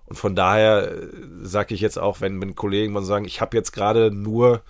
Und 0.07 0.15
von 0.15 0.37
daher 0.37 0.93
äh, 0.93 1.09
sage 1.43 1.75
ich 1.75 1.81
jetzt 1.81 1.99
auch, 1.99 2.21
wenn, 2.21 2.41
wenn 2.41 2.55
Kollegen 2.55 2.93
mal 2.93 3.03
sagen, 3.03 3.25
ich 3.25 3.41
habe 3.41 3.57
jetzt 3.57 3.73
gerade 3.73 4.13
nur 4.13 4.63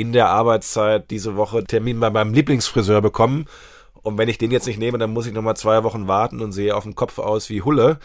in 0.00 0.12
der 0.12 0.28
Arbeitszeit 0.28 1.10
diese 1.10 1.36
Woche 1.36 1.64
Termin 1.64 2.00
bei 2.00 2.10
meinem 2.10 2.34
Lieblingsfriseur 2.34 3.00
bekommen 3.02 3.46
und 4.02 4.18
wenn 4.18 4.28
ich 4.28 4.38
den 4.38 4.50
jetzt 4.50 4.66
nicht 4.66 4.78
nehme, 4.78 4.98
dann 4.98 5.12
muss 5.12 5.26
ich 5.26 5.32
nochmal 5.32 5.56
zwei 5.56 5.84
Wochen 5.84 6.08
warten 6.08 6.40
und 6.40 6.52
sehe 6.52 6.74
auf 6.74 6.84
dem 6.84 6.94
Kopf 6.94 7.18
aus 7.18 7.50
wie 7.50 7.62
Hulle 7.62 7.98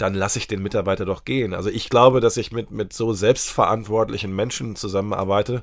dann 0.00 0.14
lasse 0.14 0.38
ich 0.38 0.48
den 0.48 0.62
Mitarbeiter 0.62 1.04
doch 1.04 1.24
gehen. 1.24 1.52
Also 1.52 1.68
ich 1.68 1.90
glaube, 1.90 2.20
dass 2.20 2.38
ich 2.38 2.52
mit, 2.52 2.70
mit 2.70 2.92
so 2.92 3.12
selbstverantwortlichen 3.12 4.34
Menschen 4.34 4.74
zusammenarbeite, 4.74 5.62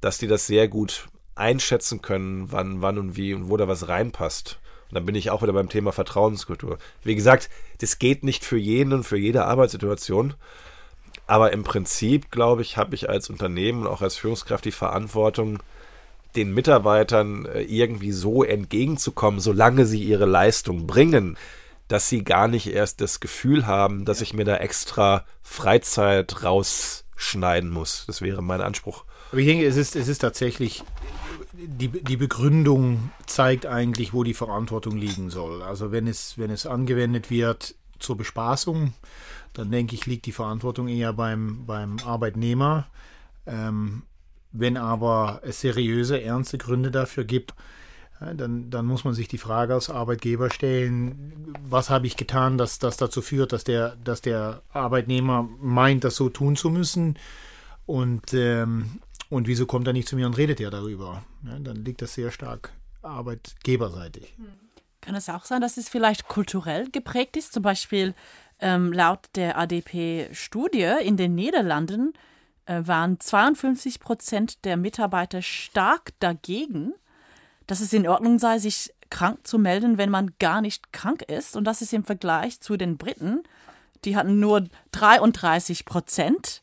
dass 0.00 0.18
die 0.18 0.28
das 0.28 0.46
sehr 0.46 0.68
gut 0.68 1.08
einschätzen 1.34 2.00
können, 2.00 2.52
wann, 2.52 2.82
wann 2.82 2.98
und 2.98 3.16
wie 3.16 3.34
und 3.34 3.50
wo 3.50 3.56
da 3.56 3.66
was 3.66 3.88
reinpasst. 3.88 4.60
Und 4.90 4.94
dann 4.94 5.06
bin 5.06 5.16
ich 5.16 5.30
auch 5.30 5.42
wieder 5.42 5.52
beim 5.52 5.68
Thema 5.68 5.90
Vertrauenskultur. 5.90 6.78
Wie 7.02 7.16
gesagt, 7.16 7.50
das 7.78 7.98
geht 7.98 8.22
nicht 8.22 8.44
für 8.44 8.58
jeden 8.58 8.92
und 8.92 9.02
für 9.02 9.18
jede 9.18 9.44
Arbeitssituation. 9.44 10.34
Aber 11.26 11.52
im 11.52 11.64
Prinzip, 11.64 12.30
glaube 12.30 12.62
ich, 12.62 12.76
habe 12.76 12.94
ich 12.94 13.08
als 13.08 13.30
Unternehmen 13.30 13.82
und 13.82 13.86
auch 13.88 14.02
als 14.02 14.16
Führungskraft 14.16 14.64
die 14.64 14.72
Verantwortung, 14.72 15.62
den 16.36 16.52
Mitarbeitern 16.52 17.46
äh, 17.46 17.62
irgendwie 17.62 18.12
so 18.12 18.42
entgegenzukommen, 18.42 19.40
solange 19.40 19.86
sie 19.86 20.02
ihre 20.02 20.26
Leistung 20.26 20.86
bringen, 20.86 21.36
dass 21.88 22.08
sie 22.08 22.24
gar 22.24 22.48
nicht 22.48 22.66
erst 22.66 23.00
das 23.00 23.20
Gefühl 23.20 23.66
haben, 23.66 24.04
dass 24.04 24.20
ich 24.20 24.34
mir 24.34 24.44
da 24.44 24.56
extra 24.56 25.24
Freizeit 25.42 26.42
rausschneiden 26.42 27.70
muss. 27.70 28.04
Das 28.06 28.20
wäre 28.20 28.42
mein 28.42 28.60
Anspruch. 28.60 29.04
Aber 29.30 29.40
ich 29.40 29.46
denke, 29.46 29.66
es 29.66 29.76
ist, 29.76 29.96
es 29.96 30.08
ist 30.08 30.18
tatsächlich, 30.18 30.82
die, 31.52 31.88
die 31.88 32.16
Begründung 32.16 33.10
zeigt 33.26 33.66
eigentlich, 33.66 34.12
wo 34.12 34.24
die 34.24 34.34
Verantwortung 34.34 34.96
liegen 34.96 35.30
soll. 35.30 35.62
Also 35.62 35.92
wenn 35.92 36.06
es, 36.06 36.38
wenn 36.38 36.50
es 36.50 36.66
angewendet 36.66 37.30
wird 37.30 37.74
zur 37.98 38.16
Bespaßung, 38.16 38.92
dann 39.54 39.70
denke 39.70 39.94
ich, 39.94 40.06
liegt 40.06 40.26
die 40.26 40.32
Verantwortung 40.32 40.88
eher 40.88 41.12
beim, 41.12 41.66
beim 41.66 41.96
Arbeitnehmer. 42.04 42.86
Ähm, 43.46 44.02
wenn 44.52 44.76
aber 44.76 45.40
es 45.42 45.60
seriöse, 45.60 46.22
ernste 46.22 46.58
Gründe 46.58 46.90
dafür 46.90 47.24
gibt, 47.24 47.54
dann, 48.20 48.70
dann 48.70 48.86
muss 48.86 49.04
man 49.04 49.14
sich 49.14 49.28
die 49.28 49.38
Frage 49.38 49.74
als 49.74 49.90
Arbeitgeber 49.90 50.50
stellen, 50.50 51.54
was 51.66 51.90
habe 51.90 52.06
ich 52.06 52.16
getan, 52.16 52.58
dass 52.58 52.78
das 52.78 52.96
dazu 52.96 53.22
führt, 53.22 53.52
dass 53.52 53.64
der, 53.64 53.96
dass 53.96 54.20
der 54.20 54.62
Arbeitnehmer 54.72 55.48
meint, 55.60 56.04
das 56.04 56.16
so 56.16 56.28
tun 56.28 56.56
zu 56.56 56.70
müssen 56.70 57.18
und, 57.86 58.32
ähm, 58.32 59.00
und 59.28 59.46
wieso 59.46 59.66
kommt 59.66 59.86
er 59.86 59.92
nicht 59.92 60.08
zu 60.08 60.16
mir 60.16 60.26
und 60.26 60.36
redet 60.36 60.60
ja 60.60 60.70
darüber? 60.70 61.24
Ja, 61.44 61.58
dann 61.58 61.84
liegt 61.84 62.02
das 62.02 62.14
sehr 62.14 62.30
stark 62.30 62.72
arbeitgeberseitig. 63.02 64.34
Kann 65.00 65.14
es 65.14 65.28
auch 65.28 65.44
sein, 65.44 65.60
dass 65.60 65.76
es 65.76 65.88
vielleicht 65.88 66.28
kulturell 66.28 66.88
geprägt 66.90 67.36
ist? 67.36 67.52
Zum 67.52 67.62
Beispiel 67.62 68.14
ähm, 68.64 68.94
laut 68.94 69.28
der 69.36 69.58
ADP-Studie 69.58 70.94
in 71.02 71.18
den 71.18 71.34
Niederlanden 71.34 72.14
äh, 72.64 72.80
waren 72.82 73.20
52 73.20 74.00
Prozent 74.00 74.64
der 74.64 74.78
Mitarbeiter 74.78 75.42
stark 75.42 76.12
dagegen, 76.18 76.94
dass 77.66 77.80
es 77.80 77.92
in 77.92 78.08
Ordnung 78.08 78.38
sei, 78.38 78.58
sich 78.58 78.94
krank 79.10 79.46
zu 79.46 79.58
melden, 79.58 79.98
wenn 79.98 80.08
man 80.08 80.32
gar 80.38 80.62
nicht 80.62 80.94
krank 80.94 81.22
ist. 81.22 81.56
Und 81.56 81.64
das 81.64 81.82
ist 81.82 81.92
im 81.92 82.04
Vergleich 82.04 82.58
zu 82.60 82.78
den 82.78 82.96
Briten, 82.96 83.42
die 84.06 84.16
hatten 84.16 84.40
nur 84.40 84.64
33 84.92 85.84
Prozent, 85.84 86.62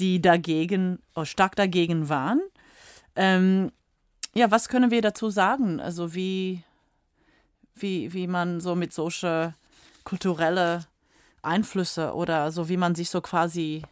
die 0.00 0.20
dagegen, 0.20 0.98
oh, 1.14 1.24
stark 1.24 1.54
dagegen 1.54 2.08
waren. 2.08 2.40
Ähm, 3.14 3.70
ja, 4.34 4.50
was 4.50 4.68
können 4.68 4.90
wir 4.90 5.02
dazu 5.02 5.30
sagen? 5.30 5.78
Also 5.78 6.14
wie, 6.14 6.64
wie, 7.76 8.12
wie 8.12 8.26
man 8.26 8.60
so 8.60 8.74
mit 8.74 8.92
solche 8.92 9.54
kulturelle 10.02 10.84
Einflüsse 11.42 12.14
oder 12.14 12.50
so, 12.52 12.68
wie 12.68 12.76
man 12.76 12.94
sich 12.94 13.10
so 13.10 13.20
quasi 13.20 13.82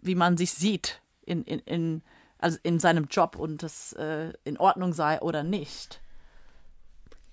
wie 0.00 0.14
man 0.14 0.36
sich 0.36 0.52
sieht 0.52 1.00
in, 1.22 1.42
in, 1.44 1.58
in, 1.60 2.02
also 2.38 2.58
in 2.62 2.78
seinem 2.78 3.06
Job 3.10 3.36
und 3.36 3.62
das 3.62 3.92
äh, 3.94 4.32
in 4.44 4.56
Ordnung 4.56 4.92
sei 4.92 5.20
oder 5.20 5.42
nicht. 5.42 6.00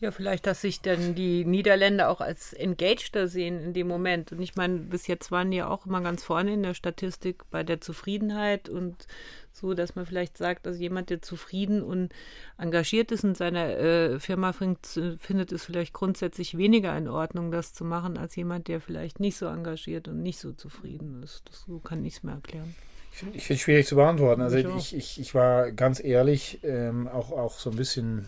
Ja, 0.01 0.11
vielleicht, 0.11 0.45
dass 0.45 0.61
sich 0.61 0.81
dann 0.81 1.15
die 1.15 1.45
Niederländer 1.45 2.09
auch 2.09 2.19
als 2.19 2.51
engageder 2.51 3.29
sehen 3.29 3.61
in 3.61 3.73
dem 3.73 3.87
Moment. 3.87 4.33
Und 4.33 4.41
ich 4.41 4.55
meine, 4.57 4.79
bis 4.79 5.07
jetzt 5.07 5.31
waren 5.31 5.51
die 5.51 5.57
ja 5.57 5.69
auch 5.69 5.85
immer 5.85 6.01
ganz 6.01 6.21
vorne 6.21 6.53
in 6.53 6.63
der 6.63 6.73
Statistik 6.73 7.49
bei 7.49 7.63
der 7.63 7.79
Zufriedenheit 7.79 8.67
und 8.67 9.07
so, 9.53 9.73
dass 9.73 9.95
man 9.95 10.05
vielleicht 10.05 10.37
sagt, 10.37 10.67
also 10.67 10.77
jemand, 10.77 11.09
der 11.09 11.21
zufrieden 11.21 11.81
und 11.81 12.11
engagiert 12.57 13.13
ist 13.13 13.23
in 13.23 13.35
seiner 13.35 13.69
äh, 13.69 14.19
Firma, 14.19 14.51
findet, 14.51 14.85
findet 15.19 15.53
es 15.53 15.63
vielleicht 15.63 15.93
grundsätzlich 15.93 16.57
weniger 16.57 16.95
in 16.97 17.07
Ordnung, 17.07 17.51
das 17.51 17.73
zu 17.73 17.85
machen, 17.85 18.17
als 18.17 18.35
jemand, 18.35 18.67
der 18.67 18.81
vielleicht 18.81 19.21
nicht 19.21 19.37
so 19.37 19.45
engagiert 19.45 20.09
und 20.09 20.21
nicht 20.21 20.39
so 20.39 20.51
zufrieden 20.51 21.23
ist. 21.23 21.43
Das, 21.47 21.63
so 21.65 21.79
kann 21.79 22.03
ich 22.03 22.15
es 22.17 22.23
mir 22.23 22.33
erklären. 22.33 22.75
Ich 23.13 23.45
finde 23.45 23.53
es 23.53 23.61
schwierig 23.61 23.87
zu 23.87 23.95
beantworten. 23.95 24.41
Also 24.41 24.57
ich, 24.57 24.93
ich, 24.93 25.21
ich 25.21 25.33
war 25.33 25.71
ganz 25.71 26.03
ehrlich 26.03 26.59
ähm, 26.63 27.07
auch, 27.07 27.31
auch 27.31 27.53
so 27.57 27.69
ein 27.69 27.77
bisschen 27.77 28.27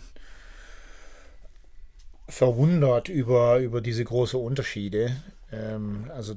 verwundert 2.28 3.10
über, 3.10 3.60
über 3.60 3.82
diese 3.82 4.04
großen 4.04 4.40
Unterschiede. 4.40 5.16
Ähm, 5.52 6.12
also 6.14 6.36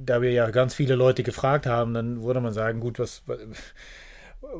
da 0.00 0.22
wir 0.22 0.32
ja 0.32 0.50
ganz 0.50 0.74
viele 0.74 0.94
Leute 0.94 1.22
gefragt 1.22 1.66
haben, 1.66 1.94
dann 1.94 2.22
würde 2.22 2.40
man 2.40 2.54
sagen, 2.54 2.80
gut, 2.80 2.98
was, 2.98 3.22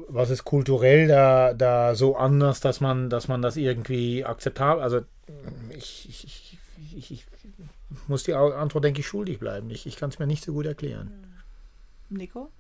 was 0.08 0.30
ist 0.30 0.44
kulturell 0.44 1.08
da, 1.08 1.54
da 1.54 1.94
so 1.94 2.16
anders, 2.16 2.60
dass 2.60 2.80
man, 2.80 3.08
dass 3.08 3.28
man 3.28 3.40
das 3.40 3.56
irgendwie 3.56 4.24
akzeptabel, 4.24 4.82
also 4.82 5.00
ich, 5.70 6.08
ich, 6.08 6.58
ich, 6.94 7.10
ich 7.10 7.26
muss 8.08 8.24
die 8.24 8.34
Antwort, 8.34 8.84
denke 8.84 9.00
ich, 9.00 9.06
schuldig 9.06 9.38
bleiben. 9.38 9.70
Ich, 9.70 9.86
ich 9.86 9.96
kann 9.96 10.10
es 10.10 10.18
mir 10.18 10.26
nicht 10.26 10.44
so 10.44 10.52
gut 10.52 10.66
erklären. 10.66 11.12
Nico? 12.08 12.50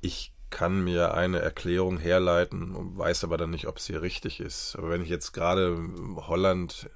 Ich 0.00 0.32
kann 0.50 0.82
mir 0.82 1.14
eine 1.14 1.40
Erklärung 1.40 1.98
herleiten, 1.98 2.98
weiß 2.98 3.24
aber 3.24 3.36
dann 3.36 3.50
nicht, 3.50 3.66
ob 3.66 3.78
sie 3.78 3.94
richtig 3.94 4.40
ist. 4.40 4.76
Aber 4.76 4.90
wenn 4.90 5.02
ich 5.02 5.08
jetzt 5.08 5.32
gerade 5.32 5.78
Holland 6.16 6.90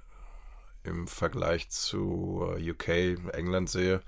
im 0.84 1.08
Vergleich 1.08 1.70
zu 1.70 2.54
äh, 2.56 2.70
UK, 2.70 2.88
England 3.32 3.68
sehe, 3.70 4.00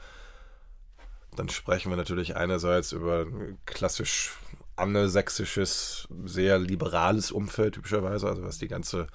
dann 1.35 1.49
sprechen 1.49 1.91
wir 1.91 1.97
natürlich 1.97 2.37
einerseits 2.37 2.93
über 2.93 3.27
klassisch 3.67 4.37
angelsächsisches, 4.77 6.09
sehr 6.25 6.59
liberales 6.59 7.31
Umfeld 7.33 7.75
typischerweise, 7.75 8.29
also 8.29 8.43
was 8.43 8.59
die 8.59 8.69
ganze 8.69 9.07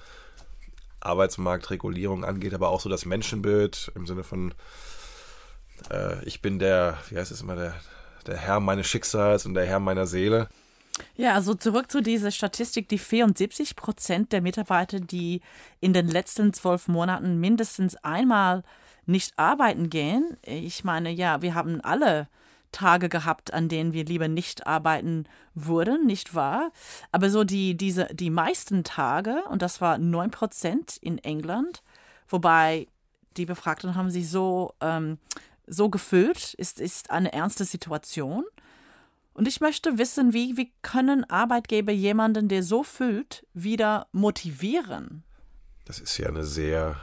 Arbeitsmarktregulierung 1.00 2.24
angeht, 2.24 2.54
aber 2.54 2.68
auch 2.68 2.80
so 2.80 2.88
das 2.88 3.06
Menschenbild 3.06 3.92
im 3.94 4.06
Sinne 4.06 4.24
von 4.24 4.54
äh, 5.90 6.24
ich 6.24 6.42
bin 6.42 6.58
der, 6.58 6.98
wie 7.08 7.18
heißt 7.18 7.30
es 7.30 7.42
immer, 7.42 7.56
der, 7.56 7.74
der 8.26 8.36
Herr 8.36 8.60
meines 8.60 8.86
Schicksals 8.86 9.46
und 9.46 9.54
der 9.54 9.66
Herr 9.66 9.80
meiner 9.80 10.06
Seele. 10.06 10.48
Ja, 11.16 11.34
also 11.34 11.54
zurück 11.54 11.90
zu 11.90 12.02
dieser 12.02 12.30
Statistik, 12.30 12.88
die 12.88 12.98
74 12.98 13.76
Prozent 13.76 14.32
der 14.32 14.42
Mitarbeiter, 14.42 15.00
die 15.00 15.40
in 15.80 15.92
den 15.92 16.08
letzten 16.08 16.52
zwölf 16.52 16.88
Monaten 16.88 17.38
mindestens 17.38 17.96
einmal 17.96 18.62
nicht 19.06 19.38
arbeiten 19.38 19.90
gehen. 19.90 20.36
Ich 20.42 20.84
meine, 20.84 21.10
ja, 21.10 21.42
wir 21.42 21.54
haben 21.54 21.80
alle 21.80 22.28
Tage 22.72 23.08
gehabt, 23.08 23.52
an 23.52 23.68
denen 23.68 23.92
wir 23.92 24.04
lieber 24.04 24.28
nicht 24.28 24.66
arbeiten 24.66 25.26
würden, 25.54 26.06
nicht 26.06 26.34
wahr? 26.34 26.72
Aber 27.12 27.30
so 27.30 27.44
die, 27.44 27.76
diese, 27.76 28.06
die 28.12 28.30
meisten 28.30 28.82
Tage, 28.82 29.44
und 29.50 29.62
das 29.62 29.80
war 29.80 29.98
9 29.98 30.30
Prozent 30.30 30.96
in 30.96 31.18
England, 31.18 31.82
wobei 32.28 32.88
die 33.36 33.46
Befragten 33.46 33.94
haben 33.94 34.10
sich 34.10 34.28
so, 34.28 34.74
ähm, 34.80 35.18
so 35.66 35.90
gefühlt, 35.90 36.54
ist, 36.54 36.80
ist 36.80 37.10
eine 37.10 37.32
ernste 37.32 37.64
Situation. 37.64 38.44
Und 39.34 39.48
ich 39.48 39.60
möchte 39.60 39.98
wissen, 39.98 40.32
wie, 40.32 40.56
wie 40.56 40.72
können 40.82 41.28
Arbeitgeber 41.28 41.92
jemanden, 41.92 42.48
der 42.48 42.62
so 42.62 42.82
fühlt, 42.82 43.46
wieder 43.54 44.06
motivieren? 44.12 45.24
Das 45.86 45.98
ist 45.98 46.18
ja 46.18 46.28
eine 46.28 46.44
sehr 46.44 46.96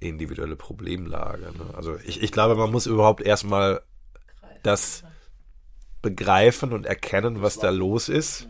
individuelle 0.00 0.56
Problemlage. 0.56 1.52
Ne? 1.52 1.74
Also 1.74 1.96
ich, 2.04 2.22
ich 2.22 2.32
glaube, 2.32 2.54
man 2.54 2.70
muss 2.70 2.86
überhaupt 2.86 3.22
erstmal 3.22 3.82
das 4.62 5.02
begreifen 6.00 6.72
und 6.72 6.86
erkennen, 6.86 7.42
was 7.42 7.58
da 7.58 7.70
los 7.70 8.08
ist. 8.08 8.48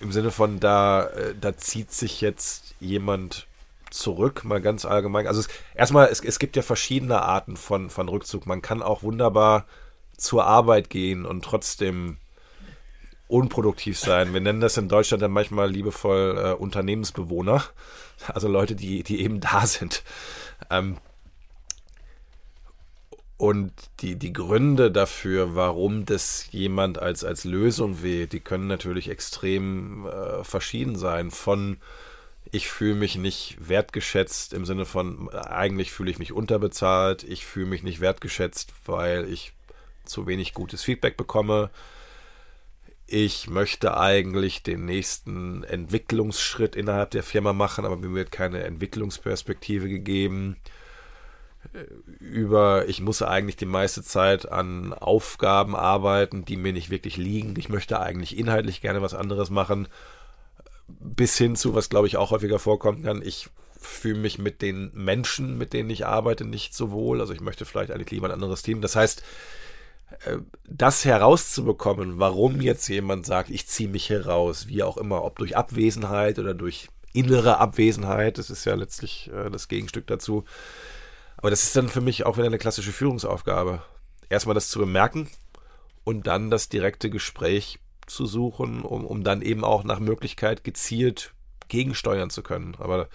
Im 0.00 0.12
Sinne 0.12 0.30
von, 0.30 0.60
da, 0.60 1.08
äh, 1.08 1.34
da 1.38 1.56
zieht 1.56 1.92
sich 1.92 2.20
jetzt 2.20 2.74
jemand 2.80 3.46
zurück, 3.90 4.44
mal 4.44 4.60
ganz 4.60 4.84
allgemein. 4.84 5.26
Also 5.26 5.40
es, 5.40 5.48
erstmal, 5.74 6.08
es, 6.08 6.20
es 6.20 6.38
gibt 6.38 6.56
ja 6.56 6.62
verschiedene 6.62 7.22
Arten 7.22 7.56
von, 7.56 7.90
von 7.90 8.08
Rückzug. 8.08 8.46
Man 8.46 8.62
kann 8.62 8.82
auch 8.82 9.02
wunderbar 9.02 9.66
zur 10.16 10.46
Arbeit 10.46 10.90
gehen 10.90 11.24
und 11.24 11.44
trotzdem 11.44 12.18
unproduktiv 13.28 13.98
sein. 13.98 14.32
Wir 14.32 14.40
nennen 14.40 14.60
das 14.60 14.76
in 14.76 14.88
Deutschland 14.88 15.22
dann 15.22 15.32
manchmal 15.32 15.70
liebevoll 15.70 16.38
äh, 16.38 16.52
Unternehmensbewohner, 16.52 17.64
also 18.28 18.48
Leute, 18.48 18.74
die, 18.74 19.02
die 19.02 19.20
eben 19.22 19.40
da 19.40 19.66
sind. 19.66 20.02
Ähm, 20.70 20.98
und 23.36 23.72
die, 24.00 24.16
die 24.16 24.32
Gründe 24.32 24.92
dafür, 24.92 25.56
warum 25.56 26.06
das 26.06 26.48
jemand 26.52 26.98
als, 26.98 27.24
als 27.24 27.44
Lösung 27.44 28.02
wählt, 28.02 28.32
die 28.32 28.40
können 28.40 28.68
natürlich 28.68 29.10
extrem 29.10 30.06
äh, 30.06 30.44
verschieden 30.44 30.96
sein. 30.96 31.30
Von 31.30 31.78
ich 32.52 32.68
fühle 32.68 32.94
mich 32.94 33.16
nicht 33.16 33.56
wertgeschätzt 33.68 34.52
im 34.52 34.64
Sinne 34.64 34.84
von 34.84 35.28
eigentlich 35.30 35.90
fühle 35.90 36.10
ich 36.10 36.18
mich 36.18 36.32
unterbezahlt, 36.32 37.24
ich 37.24 37.44
fühle 37.44 37.66
mich 37.66 37.82
nicht 37.82 38.00
wertgeschätzt, 38.00 38.72
weil 38.86 39.28
ich 39.28 39.52
zu 40.04 40.26
wenig 40.26 40.54
gutes 40.54 40.82
Feedback 40.82 41.16
bekomme. 41.16 41.70
Ich 43.06 43.48
möchte 43.48 43.98
eigentlich 43.98 44.62
den 44.62 44.86
nächsten 44.86 45.62
Entwicklungsschritt 45.64 46.74
innerhalb 46.74 47.10
der 47.10 47.22
Firma 47.22 47.52
machen, 47.52 47.84
aber 47.84 47.96
mir 47.96 48.14
wird 48.14 48.32
keine 48.32 48.62
Entwicklungsperspektive 48.64 49.88
gegeben. 49.88 50.56
Über, 52.18 52.88
ich 52.88 53.00
muss 53.00 53.20
eigentlich 53.22 53.56
die 53.56 53.66
meiste 53.66 54.02
Zeit 54.02 54.50
an 54.50 54.94
Aufgaben 54.94 55.76
arbeiten, 55.76 56.44
die 56.44 56.56
mir 56.56 56.72
nicht 56.72 56.90
wirklich 56.90 57.16
liegen. 57.16 57.54
Ich 57.58 57.68
möchte 57.68 58.00
eigentlich 58.00 58.38
inhaltlich 58.38 58.80
gerne 58.80 59.02
was 59.02 59.14
anderes 59.14 59.50
machen. 59.50 59.88
Bis 60.88 61.36
hin 61.36 61.56
zu, 61.56 61.74
was 61.74 61.90
glaube 61.90 62.06
ich 62.06 62.16
auch 62.16 62.30
häufiger 62.30 62.58
vorkommen 62.58 63.02
kann, 63.02 63.22
ich 63.22 63.48
fühle 63.84 64.18
mich 64.18 64.38
mit 64.38 64.62
den 64.62 64.90
Menschen, 64.94 65.58
mit 65.58 65.72
denen 65.72 65.90
ich 65.90 66.06
arbeite, 66.06 66.44
nicht 66.44 66.74
so 66.74 66.90
wohl. 66.90 67.20
Also 67.20 67.32
ich 67.32 67.40
möchte 67.40 67.64
vielleicht 67.64 67.90
eigentlich 67.90 68.10
lieber 68.10 68.28
ein 68.28 68.32
anderes 68.32 68.62
Team. 68.62 68.80
Das 68.80 68.96
heißt, 68.96 69.22
das 70.68 71.04
herauszubekommen, 71.04 72.18
warum 72.18 72.60
jetzt 72.60 72.88
jemand 72.88 73.26
sagt, 73.26 73.50
ich 73.50 73.66
ziehe 73.66 73.88
mich 73.88 74.06
hier 74.06 74.26
raus, 74.26 74.66
wie 74.68 74.82
auch 74.82 74.96
immer, 74.96 75.24
ob 75.24 75.38
durch 75.38 75.56
Abwesenheit 75.56 76.38
oder 76.38 76.54
durch 76.54 76.88
innere 77.12 77.58
Abwesenheit, 77.58 78.38
das 78.38 78.50
ist 78.50 78.64
ja 78.64 78.74
letztlich 78.74 79.30
äh, 79.32 79.50
das 79.50 79.68
Gegenstück 79.68 80.06
dazu. 80.06 80.44
Aber 81.36 81.50
das 81.50 81.62
ist 81.62 81.76
dann 81.76 81.88
für 81.88 82.00
mich 82.00 82.26
auch 82.26 82.36
wieder 82.36 82.46
eine 82.46 82.58
klassische 82.58 82.92
Führungsaufgabe. 82.92 83.82
Erstmal 84.28 84.54
das 84.54 84.68
zu 84.68 84.78
bemerken 84.78 85.28
und 86.02 86.26
dann 86.26 86.50
das 86.50 86.68
direkte 86.68 87.10
Gespräch 87.10 87.78
zu 88.06 88.26
suchen, 88.26 88.82
um, 88.82 89.06
um 89.06 89.24
dann 89.24 89.42
eben 89.42 89.64
auch 89.64 89.84
nach 89.84 90.00
Möglichkeit 90.00 90.64
gezielt 90.64 91.32
gegensteuern 91.68 92.30
zu 92.30 92.42
können. 92.42 92.76
Aber 92.78 93.08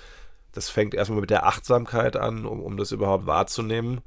das 0.52 0.70
fängt 0.70 0.94
erstmal 0.94 1.22
mit 1.22 1.30
der 1.30 1.46
Achtsamkeit 1.46 2.16
an, 2.16 2.46
um, 2.46 2.62
um 2.62 2.78
das 2.78 2.92
überhaupt 2.92 3.26
wahrzunehmen 3.26 4.02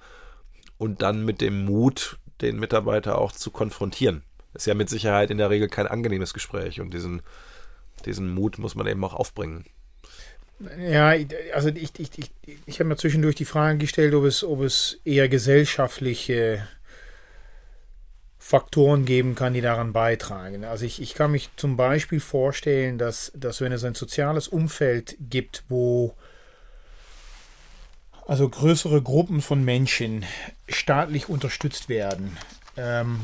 und 0.78 1.02
dann 1.02 1.24
mit 1.24 1.40
dem 1.40 1.64
Mut, 1.64 2.18
den 2.42 2.58
Mitarbeiter 2.58 3.18
auch 3.18 3.32
zu 3.32 3.50
konfrontieren. 3.50 4.22
ist 4.54 4.66
ja 4.66 4.74
mit 4.74 4.90
Sicherheit 4.90 5.30
in 5.30 5.38
der 5.38 5.50
Regel 5.50 5.68
kein 5.68 5.86
angenehmes 5.86 6.34
Gespräch 6.34 6.80
und 6.80 6.92
diesen, 6.92 7.22
diesen 8.04 8.34
Mut 8.34 8.58
muss 8.58 8.74
man 8.74 8.86
eben 8.86 9.02
auch 9.04 9.14
aufbringen. 9.14 9.64
Ja, 10.78 11.14
also 11.54 11.70
ich, 11.70 11.98
ich, 11.98 12.10
ich, 12.18 12.30
ich 12.66 12.78
habe 12.78 12.88
mir 12.88 12.96
zwischendurch 12.96 13.34
die 13.34 13.44
Frage 13.44 13.78
gestellt, 13.78 14.14
ob 14.14 14.24
es, 14.24 14.44
ob 14.44 14.60
es 14.60 15.00
eher 15.04 15.28
gesellschaftliche 15.28 16.66
Faktoren 18.38 19.04
geben 19.04 19.34
kann, 19.34 19.54
die 19.54 19.60
daran 19.60 19.92
beitragen. 19.92 20.64
Also 20.64 20.84
ich, 20.84 21.00
ich 21.00 21.14
kann 21.14 21.32
mich 21.32 21.50
zum 21.56 21.76
Beispiel 21.76 22.20
vorstellen, 22.20 22.98
dass, 22.98 23.32
dass 23.34 23.60
wenn 23.60 23.72
es 23.72 23.84
ein 23.84 23.94
soziales 23.94 24.48
Umfeld 24.48 25.16
gibt, 25.20 25.64
wo 25.68 26.14
also 28.26 28.48
größere 28.48 29.02
Gruppen 29.02 29.42
von 29.42 29.64
Menschen 29.64 30.24
staatlich 30.68 31.28
unterstützt 31.28 31.88
werden 31.88 32.36
ähm, 32.76 33.20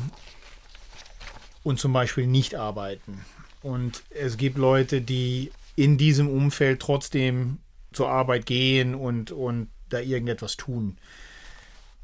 und 1.63 1.79
zum 1.79 1.93
Beispiel 1.93 2.27
nicht 2.27 2.55
arbeiten. 2.55 3.25
Und 3.61 4.03
es 4.09 4.37
gibt 4.37 4.57
Leute, 4.57 5.01
die 5.01 5.51
in 5.75 5.97
diesem 5.97 6.29
Umfeld 6.29 6.81
trotzdem 6.81 7.59
zur 7.91 8.09
Arbeit 8.09 8.45
gehen 8.45 8.95
und, 8.95 9.31
und 9.31 9.69
da 9.89 9.99
irgendetwas 9.99 10.57
tun. 10.57 10.97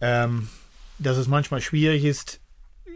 Ähm, 0.02 0.50
dass 0.98 1.18
es 1.18 1.28
manchmal 1.28 1.62
schwierig 1.62 2.04
ist, 2.04 2.40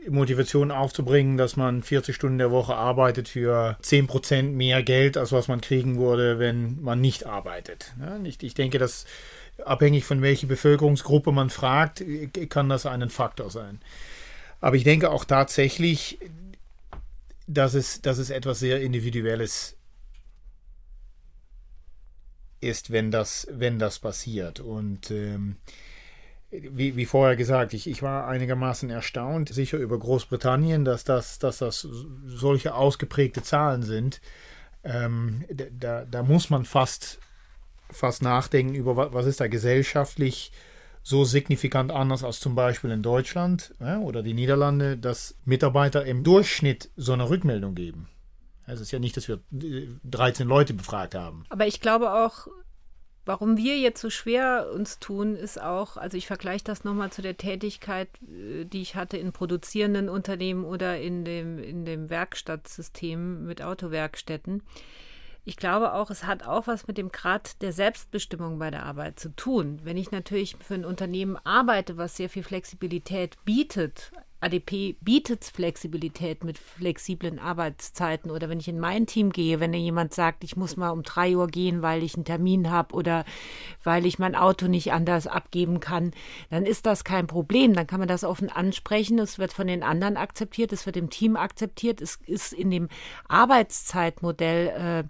Motivation 0.07 0.71
aufzubringen, 0.71 1.37
dass 1.37 1.57
man 1.57 1.83
40 1.83 2.15
Stunden 2.15 2.37
der 2.37 2.51
Woche 2.51 2.75
arbeitet 2.75 3.27
für 3.27 3.77
10% 3.83 4.43
mehr 4.43 4.81
Geld, 4.83 5.17
als 5.17 5.31
was 5.31 5.47
man 5.47 5.61
kriegen 5.61 5.99
würde, 5.99 6.39
wenn 6.39 6.81
man 6.81 7.01
nicht 7.01 7.25
arbeitet. 7.25 7.93
Ja, 7.99 8.17
ich, 8.23 8.41
ich 8.41 8.53
denke, 8.53 8.79
dass 8.79 9.05
abhängig 9.65 10.05
von 10.05 10.21
welcher 10.21 10.47
Bevölkerungsgruppe 10.47 11.31
man 11.31 11.49
fragt, 11.49 12.03
kann 12.49 12.69
das 12.69 12.85
ein 12.85 13.09
Faktor 13.09 13.49
sein. 13.49 13.79
Aber 14.61 14.75
ich 14.75 14.83
denke 14.83 15.09
auch 15.09 15.25
tatsächlich, 15.25 16.19
dass 17.47 17.73
es, 17.73 18.01
dass 18.01 18.17
es 18.17 18.29
etwas 18.29 18.59
sehr 18.59 18.81
Individuelles 18.81 19.75
ist, 22.61 22.91
wenn 22.91 23.09
das, 23.11 23.47
wenn 23.51 23.79
das 23.79 23.99
passiert. 23.99 24.59
Und 24.59 25.11
ähm, 25.11 25.55
wie, 26.51 26.95
wie 26.95 27.05
vorher 27.05 27.35
gesagt, 27.35 27.73
ich, 27.73 27.87
ich 27.87 28.01
war 28.01 28.27
einigermaßen 28.27 28.89
erstaunt, 28.89 29.49
sicher 29.49 29.77
über 29.77 29.97
Großbritannien, 29.97 30.83
dass 30.83 31.03
das, 31.03 31.39
dass 31.39 31.59
das 31.59 31.87
solche 32.25 32.73
ausgeprägte 32.73 33.43
Zahlen 33.43 33.83
sind. 33.83 34.19
Ähm, 34.83 35.45
da, 35.49 36.05
da 36.05 36.23
muss 36.23 36.49
man 36.49 36.65
fast 36.65 37.19
fast 37.91 38.21
nachdenken 38.21 38.75
über, 38.75 39.13
was 39.13 39.25
ist 39.25 39.39
da 39.39 39.47
gesellschaftlich 39.47 40.51
so 41.03 41.23
signifikant 41.23 41.91
anders 41.91 42.23
als 42.23 42.39
zum 42.39 42.55
Beispiel 42.55 42.91
in 42.91 43.01
Deutschland 43.01 43.73
ja, 43.79 43.99
oder 43.99 44.21
die 44.21 44.33
Niederlande, 44.33 44.97
dass 44.97 45.35
Mitarbeiter 45.45 46.05
im 46.05 46.23
Durchschnitt 46.23 46.89
so 46.95 47.13
eine 47.13 47.29
Rückmeldung 47.29 47.75
geben. 47.75 48.09
Es 48.67 48.79
ist 48.79 48.91
ja 48.91 48.99
nicht, 48.99 49.17
dass 49.17 49.27
wir 49.27 49.39
13 49.49 50.47
Leute 50.47 50.73
befragt 50.73 51.15
haben. 51.15 51.45
Aber 51.49 51.65
ich 51.65 51.81
glaube 51.81 52.13
auch, 52.13 52.47
warum 53.25 53.57
wir 53.57 53.77
jetzt 53.79 54.01
so 54.01 54.09
schwer 54.09 54.69
uns 54.73 54.99
tun, 54.99 55.35
ist 55.35 55.61
auch, 55.61 55.97
also 55.97 56.17
ich 56.17 56.27
vergleiche 56.27 56.65
das 56.65 56.83
nochmal 56.83 57.11
zu 57.11 57.21
der 57.21 57.37
Tätigkeit, 57.37 58.09
äh, 58.23 58.65
die 58.65 58.81
ich 58.81 58.95
hatte 58.95 59.17
in 59.17 59.31
produzierenden 59.31 60.09
Unternehmen 60.09 60.63
oder 60.65 60.99
in 60.99 61.25
dem, 61.25 61.57
in 61.57 61.85
dem 61.85 62.09
Werkstattsystem 62.09 63.45
mit 63.45 63.61
Autowerkstätten 63.61 64.61
ich 65.45 65.57
glaube 65.57 65.93
auch, 65.93 66.09
es 66.09 66.25
hat 66.25 66.45
auch 66.45 66.67
was 66.67 66.87
mit 66.87 66.97
dem 66.97 67.11
Grad 67.11 67.61
der 67.61 67.71
Selbstbestimmung 67.71 68.59
bei 68.59 68.71
der 68.71 68.85
Arbeit 68.85 69.19
zu 69.19 69.35
tun. 69.35 69.79
Wenn 69.83 69.97
ich 69.97 70.11
natürlich 70.11 70.55
für 70.59 70.75
ein 70.75 70.85
Unternehmen 70.85 71.37
arbeite, 71.43 71.97
was 71.97 72.17
sehr 72.17 72.29
viel 72.29 72.43
Flexibilität 72.43 73.37
bietet, 73.45 74.11
ADP 74.41 74.95
bietet 75.01 75.43
Flexibilität 75.43 76.43
mit 76.43 76.57
flexiblen 76.57 77.39
Arbeitszeiten 77.39 78.31
oder 78.31 78.49
wenn 78.49 78.59
ich 78.59 78.67
in 78.67 78.79
mein 78.79 79.05
Team 79.05 79.31
gehe, 79.31 79.59
wenn 79.59 79.71
da 79.71 79.77
jemand 79.77 80.13
sagt, 80.13 80.43
ich 80.43 80.55
muss 80.55 80.77
mal 80.77 80.91
um 80.91 81.03
drei 81.03 81.35
Uhr 81.35 81.47
gehen, 81.47 81.81
weil 81.81 82.03
ich 82.03 82.15
einen 82.15 82.25
Termin 82.25 82.71
habe 82.71 82.95
oder 82.95 83.25
weil 83.83 84.05
ich 84.05 84.19
mein 84.19 84.35
Auto 84.35 84.67
nicht 84.67 84.93
anders 84.93 85.27
abgeben 85.27 85.79
kann, 85.79 86.11
dann 86.49 86.65
ist 86.65 86.85
das 86.85 87.03
kein 87.03 87.27
Problem. 87.27 87.73
Dann 87.73 87.87
kann 87.87 87.99
man 87.99 88.07
das 88.07 88.23
offen 88.23 88.49
ansprechen. 88.49 89.19
Es 89.19 89.39
wird 89.39 89.53
von 89.53 89.67
den 89.67 89.83
anderen 89.83 90.17
akzeptiert, 90.17 90.71
es 90.71 90.85
wird 90.85 90.97
im 90.97 91.09
Team 91.09 91.35
akzeptiert, 91.35 92.01
es 92.01 92.19
ist 92.25 92.53
in 92.53 92.71
dem 92.71 92.87
Arbeitszeitmodell 93.27 94.67
äh, 94.67 95.03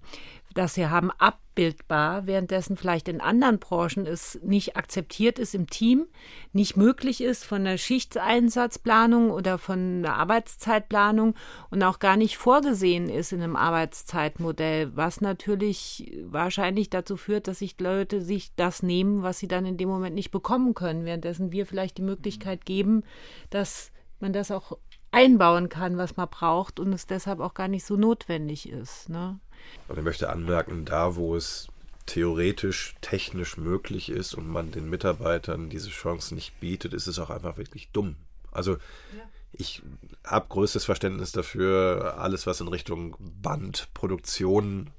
das 0.54 0.74
sie 0.74 0.88
haben, 0.88 1.12
abbildbar, 1.60 2.26
währenddessen 2.26 2.78
vielleicht 2.78 3.10
in 3.10 3.20
anderen 3.20 3.60
Branchen 3.60 4.06
es 4.06 4.40
nicht 4.42 4.78
akzeptiert 4.78 5.40
ist 5.40 5.54
im 5.54 5.68
Team, 5.68 6.08
nicht 6.54 6.78
möglich 6.78 7.22
ist 7.22 7.44
von 7.44 7.66
der 7.66 7.78
Schichteinsatzplanung 7.78 9.30
oder 9.30 9.58
von 9.58 10.02
der 10.02 10.16
Arbeitszeitplanung 10.16 11.36
und 11.70 11.84
auch 11.84 12.00
gar 12.00 12.16
nicht 12.16 12.38
vorgesehen 12.38 13.10
ist 13.10 13.34
in 13.34 13.42
einem 13.42 13.58
Arbeitszeitmodell, 13.58 14.96
was 14.96 15.20
natürlich 15.20 16.18
wahrscheinlich 16.24 16.90
dazu 16.90 17.18
führt, 17.18 17.50
dass 17.50 17.60
sich 17.60 17.78
Leute 17.80 18.22
sich 18.22 18.56
das 18.56 18.82
nehmen, 18.82 19.22
was 19.22 19.40
sie 19.40 19.50
dann 19.50 19.66
in 19.66 19.76
dem 19.76 19.90
Moment 19.90 20.16
nicht 20.16 20.32
bekommen 20.32 20.74
können, 20.74 21.04
währenddessen 21.04 21.52
wir 21.52 21.66
vielleicht 21.66 21.98
die 21.98 22.04
Möglichkeit 22.04 22.66
geben, 22.66 23.04
dass 23.50 23.92
man 24.22 24.32
das 24.32 24.52
auch 24.52 24.78
einbauen 25.12 25.70
kann, 25.70 25.98
was 25.98 26.18
man 26.18 26.30
braucht 26.30 26.80
und 26.80 26.94
es 26.94 27.08
deshalb 27.08 27.40
auch 27.40 27.54
gar 27.54 27.68
nicht 27.68 27.86
so 27.86 27.96
notwendig 27.96 28.70
ist. 28.70 29.10
Ne? 29.10 29.40
Und 29.88 29.98
ich 29.98 30.04
möchte 30.04 30.30
anmerken, 30.30 30.86
da 30.86 31.16
wo 31.16 31.36
es 31.36 31.68
theoretisch, 32.06 32.96
technisch 33.02 33.58
möglich 33.58 34.10
ist 34.10 34.34
und 34.34 34.48
man 34.48 34.72
den 34.72 34.90
Mitarbeitern 34.90 35.70
diese 35.70 35.90
Chance 35.90 36.34
nicht 36.34 36.60
bietet, 36.60 36.94
ist 36.94 37.08
es 37.08 37.20
auch 37.20 37.30
einfach 37.30 37.58
wirklich 37.58 37.90
dumm. 37.92 38.16
Also 38.52 38.74
ja. 38.74 39.24
ich 39.52 39.84
habe 40.24 40.48
größtes 40.50 40.86
Verständnis 40.86 41.32
dafür, 41.32 42.16
alles 42.18 42.48
was 42.48 42.62
in 42.62 42.68
Richtung 42.68 43.16
Bandproduktion 43.20 44.90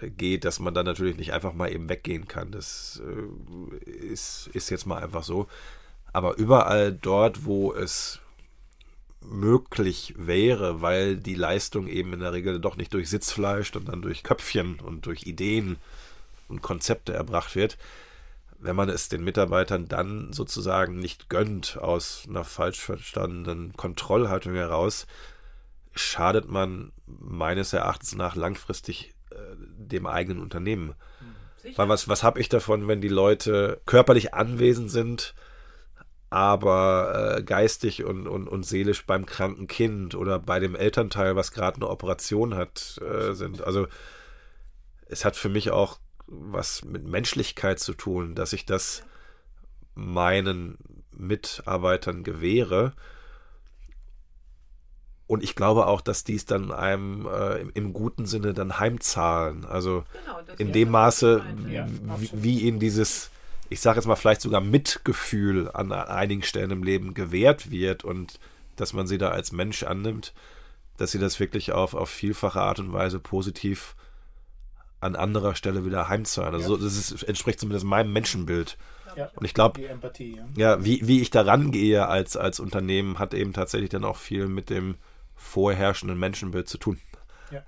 äh, 0.00 0.10
geht, 0.10 0.44
dass 0.44 0.58
man 0.58 0.74
dann 0.74 0.86
natürlich 0.86 1.16
nicht 1.16 1.32
einfach 1.32 1.52
mal 1.52 1.70
eben 1.70 1.88
weggehen 1.88 2.26
kann. 2.26 2.50
Das 2.50 3.00
äh, 3.04 3.84
ist, 3.88 4.48
ist 4.52 4.70
jetzt 4.70 4.86
mal 4.86 5.02
einfach 5.02 5.22
so. 5.22 5.46
Aber 6.12 6.36
überall 6.36 6.92
dort, 6.92 7.44
wo 7.44 7.72
es 7.72 8.20
möglich 9.28 10.14
wäre, 10.16 10.80
weil 10.82 11.16
die 11.16 11.34
Leistung 11.34 11.86
eben 11.88 12.12
in 12.12 12.20
der 12.20 12.32
Regel 12.32 12.60
doch 12.60 12.76
nicht 12.76 12.94
durch 12.94 13.10
Sitzfleisch, 13.10 13.72
sondern 13.72 14.02
durch 14.02 14.22
Köpfchen 14.22 14.80
und 14.80 15.06
durch 15.06 15.24
Ideen 15.24 15.76
und 16.48 16.62
Konzepte 16.62 17.12
erbracht 17.12 17.54
wird. 17.56 17.76
Wenn 18.58 18.76
man 18.76 18.88
es 18.88 19.08
den 19.08 19.22
Mitarbeitern 19.22 19.86
dann 19.88 20.32
sozusagen 20.32 20.98
nicht 20.98 21.28
gönnt 21.28 21.76
aus 21.78 22.24
einer 22.28 22.44
falsch 22.44 22.80
verstandenen 22.80 23.74
Kontrollhaltung 23.76 24.54
heraus, 24.54 25.06
schadet 25.94 26.48
man 26.48 26.92
meines 27.06 27.72
Erachtens 27.72 28.14
nach 28.14 28.34
langfristig 28.36 29.14
äh, 29.30 29.36
dem 29.58 30.06
eigenen 30.06 30.40
Unternehmen. 30.40 30.94
Sicher. 31.62 31.78
Weil 31.78 31.88
was, 31.88 32.08
was 32.08 32.22
habe 32.22 32.40
ich 32.40 32.48
davon, 32.48 32.88
wenn 32.88 33.00
die 33.00 33.08
Leute 33.08 33.80
körperlich 33.86 34.34
anwesend 34.34 34.90
sind, 34.90 35.34
aber 36.30 37.36
äh, 37.38 37.42
geistig 37.42 38.04
und, 38.04 38.26
und, 38.26 38.48
und 38.48 38.64
seelisch 38.64 39.06
beim 39.06 39.26
kranken 39.26 39.66
Kind 39.68 40.14
oder 40.14 40.38
bei 40.38 40.58
dem 40.58 40.74
Elternteil, 40.74 41.36
was 41.36 41.52
gerade 41.52 41.76
eine 41.76 41.88
Operation 41.88 42.54
hat, 42.54 43.00
äh, 43.00 43.32
sind. 43.32 43.62
Also 43.62 43.86
es 45.06 45.24
hat 45.24 45.36
für 45.36 45.48
mich 45.48 45.70
auch 45.70 45.98
was 46.26 46.84
mit 46.84 47.06
Menschlichkeit 47.06 47.78
zu 47.78 47.94
tun, 47.94 48.34
dass 48.34 48.52
ich 48.52 48.66
das 48.66 49.04
meinen 49.94 50.76
Mitarbeitern 51.16 52.24
gewähre. 52.24 52.92
Und 55.28 55.42
ich 55.42 55.54
glaube 55.54 55.86
auch, 55.86 56.00
dass 56.00 56.24
dies 56.24 56.44
dann 56.44 56.70
einem 56.70 57.26
äh, 57.26 57.60
im, 57.60 57.70
im, 57.74 57.92
guten 57.92 58.26
Sinne 58.26 58.52
dann 58.54 58.78
heimzahlen. 58.78 59.64
Also 59.64 60.04
genau, 60.24 60.40
in 60.58 60.72
dem 60.72 60.90
Maße, 60.90 61.44
ja, 61.68 61.86
wie, 62.18 62.30
wie 62.32 62.60
ihnen 62.60 62.78
dieses 62.78 63.30
ich 63.68 63.80
sage 63.80 63.98
jetzt 63.98 64.06
mal 64.06 64.16
vielleicht 64.16 64.40
sogar 64.40 64.60
Mitgefühl 64.60 65.70
an 65.72 65.92
einigen 65.92 66.42
Stellen 66.42 66.70
im 66.70 66.82
Leben 66.82 67.14
gewährt 67.14 67.70
wird 67.70 68.04
und 68.04 68.38
dass 68.76 68.92
man 68.92 69.06
sie 69.06 69.18
da 69.18 69.30
als 69.30 69.52
Mensch 69.52 69.82
annimmt, 69.82 70.32
dass 70.96 71.12
sie 71.12 71.18
das 71.18 71.40
wirklich 71.40 71.72
auf, 71.72 71.94
auf 71.94 72.08
vielfache 72.08 72.60
Art 72.60 72.78
und 72.78 72.92
Weise 72.92 73.18
positiv 73.18 73.96
an 75.00 75.16
anderer 75.16 75.54
Stelle 75.54 75.84
wieder 75.84 76.08
heimzahlen. 76.08 76.54
Also 76.54 76.76
ja. 76.76 76.82
das 76.82 76.96
ist, 76.96 77.22
entspricht 77.22 77.60
zumindest 77.60 77.84
meinem 77.84 78.12
Menschenbild. 78.12 78.76
Ja. 79.16 79.30
Und 79.34 79.44
ich 79.44 79.54
glaube, 79.54 79.80
ja. 79.80 80.46
ja, 80.56 80.84
wie, 80.84 81.06
wie 81.06 81.22
ich 81.22 81.30
da 81.30 81.42
rangehe 81.42 82.06
als, 82.06 82.36
als 82.36 82.60
Unternehmen, 82.60 83.18
hat 83.18 83.34
eben 83.34 83.52
tatsächlich 83.52 83.90
dann 83.90 84.04
auch 84.04 84.16
viel 84.16 84.46
mit 84.46 84.68
dem 84.68 84.96
vorherrschenden 85.34 86.18
Menschenbild 86.18 86.68
zu 86.68 86.78
tun. 86.78 87.00
Ja. 87.50 87.62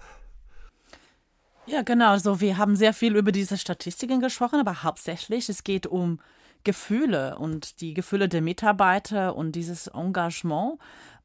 Ja, 1.68 1.82
genau. 1.82 2.10
Also 2.10 2.40
wir 2.40 2.56
haben 2.56 2.76
sehr 2.76 2.94
viel 2.94 3.14
über 3.16 3.30
diese 3.30 3.58
Statistiken 3.58 4.20
gesprochen, 4.20 4.60
aber 4.60 4.82
hauptsächlich 4.82 5.48
es 5.48 5.64
geht 5.64 5.86
um 5.86 6.18
Gefühle 6.64 7.38
und 7.38 7.80
die 7.80 7.94
Gefühle 7.94 8.28
der 8.28 8.42
Mitarbeiter 8.42 9.36
und 9.36 9.52
dieses 9.52 9.86
Engagement. 9.88 10.78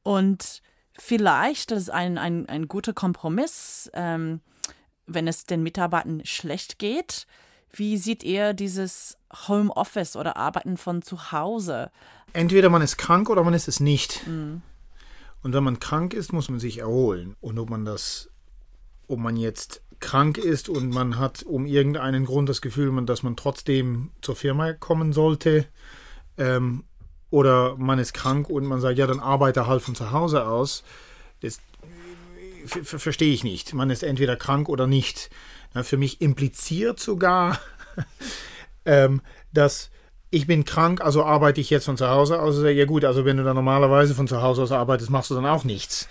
Und 0.03 0.61
vielleicht 0.97 1.71
ist 1.71 1.89
ein, 1.89 2.17
ein, 2.17 2.47
ein 2.49 2.67
guter 2.67 2.93
Kompromiss, 2.93 3.89
ähm, 3.93 4.41
wenn 5.05 5.27
es 5.27 5.45
den 5.45 5.63
Mitarbeitern 5.63 6.21
schlecht 6.25 6.77
geht. 6.77 7.25
Wie 7.71 7.97
seht 7.97 8.23
ihr 8.23 8.53
dieses 8.53 9.17
Homeoffice 9.47 10.15
oder 10.15 10.37
Arbeiten 10.37 10.77
von 10.77 11.01
zu 11.01 11.31
Hause? 11.31 11.89
Entweder 12.33 12.69
man 12.69 12.81
ist 12.81 12.97
krank 12.97 13.29
oder 13.29 13.43
man 13.43 13.53
ist 13.53 13.67
es 13.67 13.79
nicht. 13.79 14.27
Mhm. 14.27 14.61
Und 15.41 15.53
wenn 15.53 15.63
man 15.63 15.79
krank 15.79 16.13
ist, 16.13 16.31
muss 16.31 16.49
man 16.49 16.59
sich 16.59 16.79
erholen. 16.79 17.35
Und 17.41 17.59
ob 17.59 17.69
man 17.69 17.85
das, 17.85 18.29
ob 19.07 19.19
man 19.19 19.35
jetzt 19.35 19.81
krank 20.03 20.37
ist 20.37 20.69
und 20.69 20.89
man 20.89 21.17
hat 21.17 21.43
um 21.43 21.65
irgendeinen 21.65 22.25
Grund 22.25 22.49
das 22.49 22.61
Gefühl, 22.61 23.03
dass 23.05 23.23
man 23.23 23.35
trotzdem 23.35 24.11
zur 24.21 24.35
Firma 24.35 24.73
kommen 24.73 25.13
sollte, 25.13 25.65
ähm, 26.37 26.83
oder 27.29 27.77
man 27.77 27.97
ist 27.97 28.13
krank 28.13 28.49
und 28.49 28.65
man 28.65 28.79
sagt, 28.79 28.99
ja, 28.99 29.07
dann 29.07 29.19
arbeite 29.19 29.65
halt 29.65 29.81
von 29.81 29.95
zu 29.95 30.11
Hause 30.11 30.45
aus, 30.45 30.83
das 31.39 31.59
verstehe 32.67 33.33
ich 33.33 33.43
nicht. 33.43 33.73
Man 33.73 33.89
ist 33.89 34.03
entweder 34.03 34.35
krank 34.35 34.69
oder 34.69 34.87
nicht. 34.87 35.29
Ja, 35.73 35.83
für 35.83 35.97
mich 35.97 36.21
impliziert 36.21 36.99
sogar, 36.99 37.59
ähm, 38.85 39.21
dass 39.51 39.89
ich 40.33 40.47
bin 40.47 40.65
krank, 40.65 40.99
also 41.01 41.23
arbeite 41.23 41.61
ich 41.61 41.69
jetzt 41.69 41.85
von 41.85 41.95
zu 41.95 42.09
Hause 42.09 42.41
aus. 42.41 42.57
Ja 42.63 42.85
gut, 42.85 43.05
also 43.05 43.23
wenn 43.23 43.37
du 43.37 43.43
dann 43.43 43.55
normalerweise 43.55 44.15
von 44.15 44.27
zu 44.27 44.41
Hause 44.41 44.63
aus 44.63 44.71
arbeitest, 44.71 45.11
machst 45.11 45.29
du 45.29 45.35
dann 45.35 45.45
auch 45.45 45.63
nichts. 45.63 46.07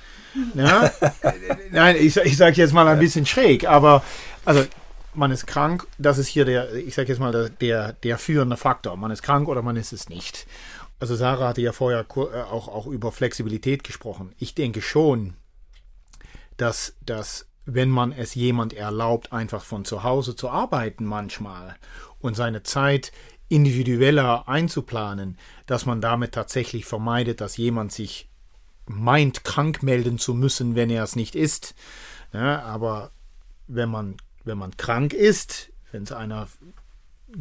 Ja? 0.54 0.92
Nein, 1.72 1.96
ich, 1.98 2.16
ich 2.16 2.36
sage 2.36 2.56
jetzt 2.56 2.72
mal 2.72 2.86
ein 2.86 3.00
bisschen 3.00 3.26
schräg, 3.26 3.68
aber 3.68 4.04
also 4.44 4.64
man 5.14 5.32
ist 5.32 5.46
krank, 5.46 5.86
das 5.98 6.18
ist 6.18 6.28
hier 6.28 6.44
der, 6.44 6.72
ich 6.72 6.94
sage 6.94 7.08
jetzt 7.08 7.18
mal, 7.18 7.32
der, 7.32 7.48
der, 7.48 7.94
der 7.94 8.16
führende 8.16 8.56
Faktor. 8.56 8.96
Man 8.96 9.10
ist 9.10 9.22
krank 9.22 9.48
oder 9.48 9.60
man 9.60 9.74
ist 9.74 9.92
es 9.92 10.08
nicht. 10.08 10.46
Also 11.00 11.16
Sarah 11.16 11.48
hatte 11.48 11.60
ja 11.60 11.72
vorher 11.72 12.06
äh, 12.08 12.42
auch, 12.42 12.68
auch 12.68 12.86
über 12.86 13.10
Flexibilität 13.10 13.82
gesprochen. 13.82 14.32
Ich 14.38 14.54
denke 14.54 14.82
schon, 14.82 15.34
dass, 16.56 16.94
dass 17.04 17.46
wenn 17.66 17.88
man 17.88 18.12
es 18.12 18.36
jemand 18.36 18.72
erlaubt, 18.72 19.32
einfach 19.32 19.64
von 19.64 19.84
zu 19.84 20.04
Hause 20.04 20.36
zu 20.36 20.48
arbeiten 20.48 21.04
manchmal 21.04 21.74
und 22.20 22.34
seine 22.36 22.62
Zeit 22.62 23.12
individueller 23.52 24.48
einzuplanen, 24.48 25.36
dass 25.66 25.84
man 25.84 26.00
damit 26.00 26.32
tatsächlich 26.32 26.86
vermeidet, 26.86 27.40
dass 27.40 27.58
jemand 27.58 27.92
sich 27.92 28.28
meint, 28.86 29.44
krank 29.44 29.82
melden 29.82 30.18
zu 30.18 30.34
müssen, 30.34 30.74
wenn 30.74 30.90
er 30.90 31.04
es 31.04 31.16
nicht 31.16 31.34
ist. 31.34 31.74
Ja, 32.32 32.62
aber 32.62 33.10
wenn 33.68 33.90
man, 33.90 34.16
wenn 34.44 34.58
man 34.58 34.76
krank 34.76 35.12
ist, 35.12 35.70
wenn 35.92 36.04
es 36.04 36.12
einer 36.12 36.48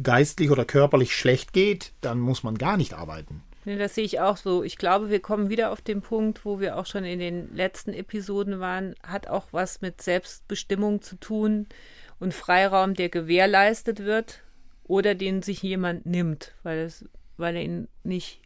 geistlich 0.02 0.50
oder 0.50 0.64
körperlich 0.64 1.16
schlecht 1.16 1.52
geht, 1.52 1.92
dann 2.02 2.20
muss 2.20 2.42
man 2.42 2.58
gar 2.58 2.76
nicht 2.76 2.92
arbeiten. 2.92 3.42
Nee, 3.64 3.78
das 3.78 3.94
sehe 3.94 4.04
ich 4.04 4.20
auch 4.20 4.36
so. 4.36 4.62
Ich 4.62 4.76
glaube, 4.76 5.08
wir 5.08 5.20
kommen 5.20 5.48
wieder 5.48 5.70
auf 5.70 5.80
den 5.80 6.02
Punkt, 6.02 6.44
wo 6.44 6.60
wir 6.60 6.76
auch 6.76 6.86
schon 6.86 7.04
in 7.04 7.20
den 7.20 7.54
letzten 7.54 7.94
Episoden 7.94 8.60
waren, 8.60 8.94
hat 9.02 9.28
auch 9.28 9.46
was 9.52 9.80
mit 9.80 10.02
Selbstbestimmung 10.02 11.00
zu 11.00 11.16
tun 11.16 11.66
und 12.18 12.34
Freiraum, 12.34 12.94
der 12.94 13.08
gewährleistet 13.08 14.00
wird 14.00 14.40
oder 14.92 15.14
den 15.14 15.40
sich 15.40 15.62
jemand 15.62 16.04
nimmt, 16.04 16.54
weil, 16.64 16.80
es, 16.80 17.08
weil 17.38 17.56
er 17.56 17.62
ihn 17.62 17.88
nicht 18.04 18.42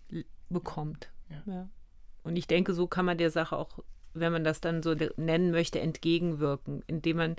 bekommt. 0.49 1.11
Ja. 1.29 1.53
Ja. 1.53 1.69
Und 2.23 2.37
ich 2.37 2.47
denke, 2.47 2.73
so 2.73 2.87
kann 2.87 3.05
man 3.05 3.19
der 3.19 3.33
Sache 3.33 3.57
auch, 3.57 3.81
wenn 4.15 4.31
man 4.31 4.45
das 4.45 4.61
dann 4.61 4.81
so 4.81 4.95
nennen 5.17 5.51
möchte, 5.51 5.81
entgegenwirken, 5.81 6.85
indem 6.87 7.17
man 7.17 7.37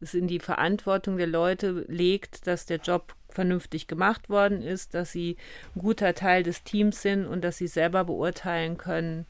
es 0.00 0.14
in 0.14 0.26
die 0.26 0.40
Verantwortung 0.40 1.18
der 1.18 1.28
Leute 1.28 1.84
legt, 1.86 2.48
dass 2.48 2.66
der 2.66 2.78
Job 2.78 3.14
vernünftig 3.28 3.86
gemacht 3.86 4.28
worden 4.28 4.60
ist, 4.60 4.92
dass 4.92 5.12
sie 5.12 5.36
ein 5.76 5.82
guter 5.82 6.14
Teil 6.14 6.42
des 6.42 6.64
Teams 6.64 7.00
sind 7.00 7.26
und 7.26 7.44
dass 7.44 7.58
sie 7.58 7.68
selber 7.68 8.06
beurteilen 8.06 8.76
können, 8.76 9.24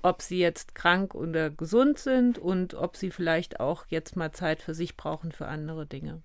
ob 0.00 0.22
sie 0.22 0.38
jetzt 0.38 0.74
krank 0.74 1.14
oder 1.14 1.50
gesund 1.50 1.98
sind 1.98 2.38
und 2.38 2.72
ob 2.72 2.96
sie 2.96 3.10
vielleicht 3.10 3.60
auch 3.60 3.84
jetzt 3.90 4.16
mal 4.16 4.32
Zeit 4.32 4.62
für 4.62 4.72
sich 4.72 4.96
brauchen 4.96 5.32
für 5.32 5.48
andere 5.48 5.84
Dinge. 5.84 6.22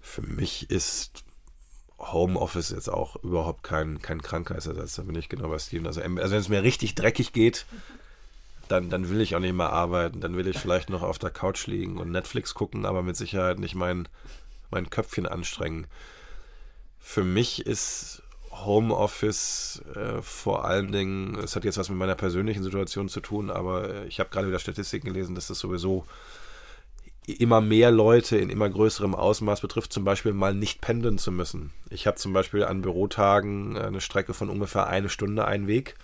Für 0.00 0.22
mich 0.22 0.70
ist 0.70 1.24
Homeoffice 1.98 2.70
jetzt 2.70 2.88
auch 2.88 3.16
überhaupt 3.22 3.62
kein, 3.62 4.00
kein 4.00 4.22
Krankheitsersatz. 4.22 4.94
Da 4.94 5.02
bin 5.02 5.16
ich 5.16 5.28
genau 5.28 5.48
bei 5.48 5.58
Steven. 5.58 5.86
Also, 5.86 6.00
also 6.00 6.16
wenn 6.16 6.40
es 6.40 6.48
mir 6.48 6.62
richtig 6.62 6.94
dreckig 6.94 7.32
geht, 7.32 7.66
dann, 8.68 8.90
dann 8.90 9.08
will 9.08 9.20
ich 9.20 9.34
auch 9.34 9.40
nicht 9.40 9.54
mehr 9.54 9.72
arbeiten. 9.72 10.20
Dann 10.20 10.36
will 10.36 10.46
ich 10.46 10.58
vielleicht 10.58 10.90
noch 10.90 11.02
auf 11.02 11.18
der 11.18 11.30
Couch 11.30 11.66
liegen 11.66 11.98
und 11.98 12.12
Netflix 12.12 12.54
gucken, 12.54 12.86
aber 12.86 13.02
mit 13.02 13.16
Sicherheit 13.16 13.58
nicht 13.58 13.74
mein, 13.74 14.08
mein 14.70 14.90
Köpfchen 14.90 15.26
anstrengen. 15.26 15.86
Für 17.00 17.24
mich 17.24 17.66
ist 17.66 18.22
Homeoffice 18.50 19.82
äh, 19.94 20.22
vor 20.22 20.64
allen 20.64 20.92
Dingen, 20.92 21.36
es 21.36 21.56
hat 21.56 21.64
jetzt 21.64 21.78
was 21.78 21.88
mit 21.88 21.98
meiner 21.98 22.14
persönlichen 22.14 22.62
Situation 22.62 23.08
zu 23.08 23.20
tun, 23.20 23.50
aber 23.50 24.04
ich 24.06 24.20
habe 24.20 24.30
gerade 24.30 24.48
wieder 24.48 24.58
Statistiken 24.58 25.06
gelesen, 25.06 25.34
dass 25.34 25.48
das 25.48 25.58
sowieso 25.58 26.06
immer 27.34 27.60
mehr 27.60 27.90
Leute 27.90 28.36
in 28.38 28.50
immer 28.50 28.68
größerem 28.68 29.14
Ausmaß 29.14 29.60
betrifft, 29.60 29.92
zum 29.92 30.04
Beispiel 30.04 30.32
mal 30.32 30.54
nicht 30.54 30.80
pendeln 30.80 31.18
zu 31.18 31.30
müssen. 31.30 31.72
Ich 31.90 32.06
habe 32.06 32.16
zum 32.16 32.32
Beispiel 32.32 32.64
an 32.64 32.82
Bürotagen 32.82 33.76
eine 33.76 34.00
Strecke 34.00 34.34
von 34.34 34.48
ungefähr 34.48 34.86
eine 34.86 35.08
Stunde 35.08 35.44
einen 35.44 35.66
Weg. 35.66 35.94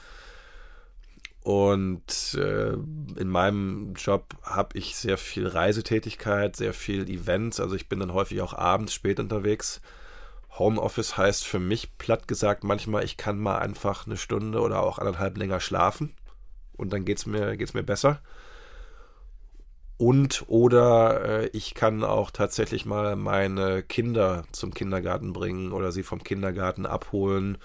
Und 1.43 2.35
äh, 2.39 2.73
in 2.73 3.29
meinem 3.29 3.93
Job 3.95 4.35
habe 4.43 4.79
ich 4.79 4.97
sehr 4.97 5.19
viel 5.19 5.47
Reisetätigkeit, 5.47 6.57
sehr 6.57 6.73
viel 6.73 7.09
Events. 7.09 7.61
Also 7.61 7.75
ich 7.77 7.89
bin 7.89 8.01
dann 8.01 8.15
häufig 8.15 8.41
auch 8.41 8.55
abends 8.55 8.95
spät 8.95 9.21
unterwegs. 9.21 9.83
Homeoffice 10.59 11.17
heißt 11.17 11.47
für 11.47 11.59
mich 11.59 11.99
platt 11.99 12.29
gesagt 12.29 12.65
manchmal, 12.65 13.05
ich 13.05 13.17
kann 13.17 13.39
mal 13.39 13.59
einfach 13.59 14.07
eine 14.07 14.17
Stunde 14.17 14.61
oder 14.61 14.83
auch 14.83 14.99
anderthalb 14.99 15.37
länger 15.37 15.61
schlafen 15.61 16.15
und 16.77 16.93
dann 16.93 17.05
geht 17.05 17.19
es 17.19 17.27
mir, 17.27 17.57
geht's 17.57 17.75
mir 17.75 17.83
besser. 17.83 18.21
Und 19.97 20.45
oder 20.49 21.43
äh, 21.45 21.47
ich 21.53 21.75
kann 21.75 22.03
auch 22.03 22.31
tatsächlich 22.31 22.85
mal 22.85 23.15
meine 23.17 23.83
Kinder 23.83 24.45
zum 24.51 24.75
Kindergarten 24.75 25.33
bringen 25.33 25.73
oder 25.73 25.93
sie 25.93 26.03
vom 26.03 26.25
Kindergarten 26.25 26.85
abholen 26.85 27.59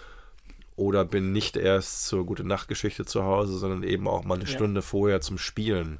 oder 0.76 1.06
bin 1.06 1.32
nicht 1.32 1.58
erst 1.58 2.06
zur 2.06 2.26
gute 2.26 2.44
Nachtgeschichte 2.44 3.06
zu 3.06 3.24
Hause, 3.24 3.58
sondern 3.58 3.84
eben 3.84 4.08
auch 4.08 4.24
mal 4.24 4.36
eine 4.36 4.46
ja. 4.46 4.50
Stunde 4.50 4.82
vorher 4.82 5.22
zum 5.22 5.38
Spielen. 5.38 6.00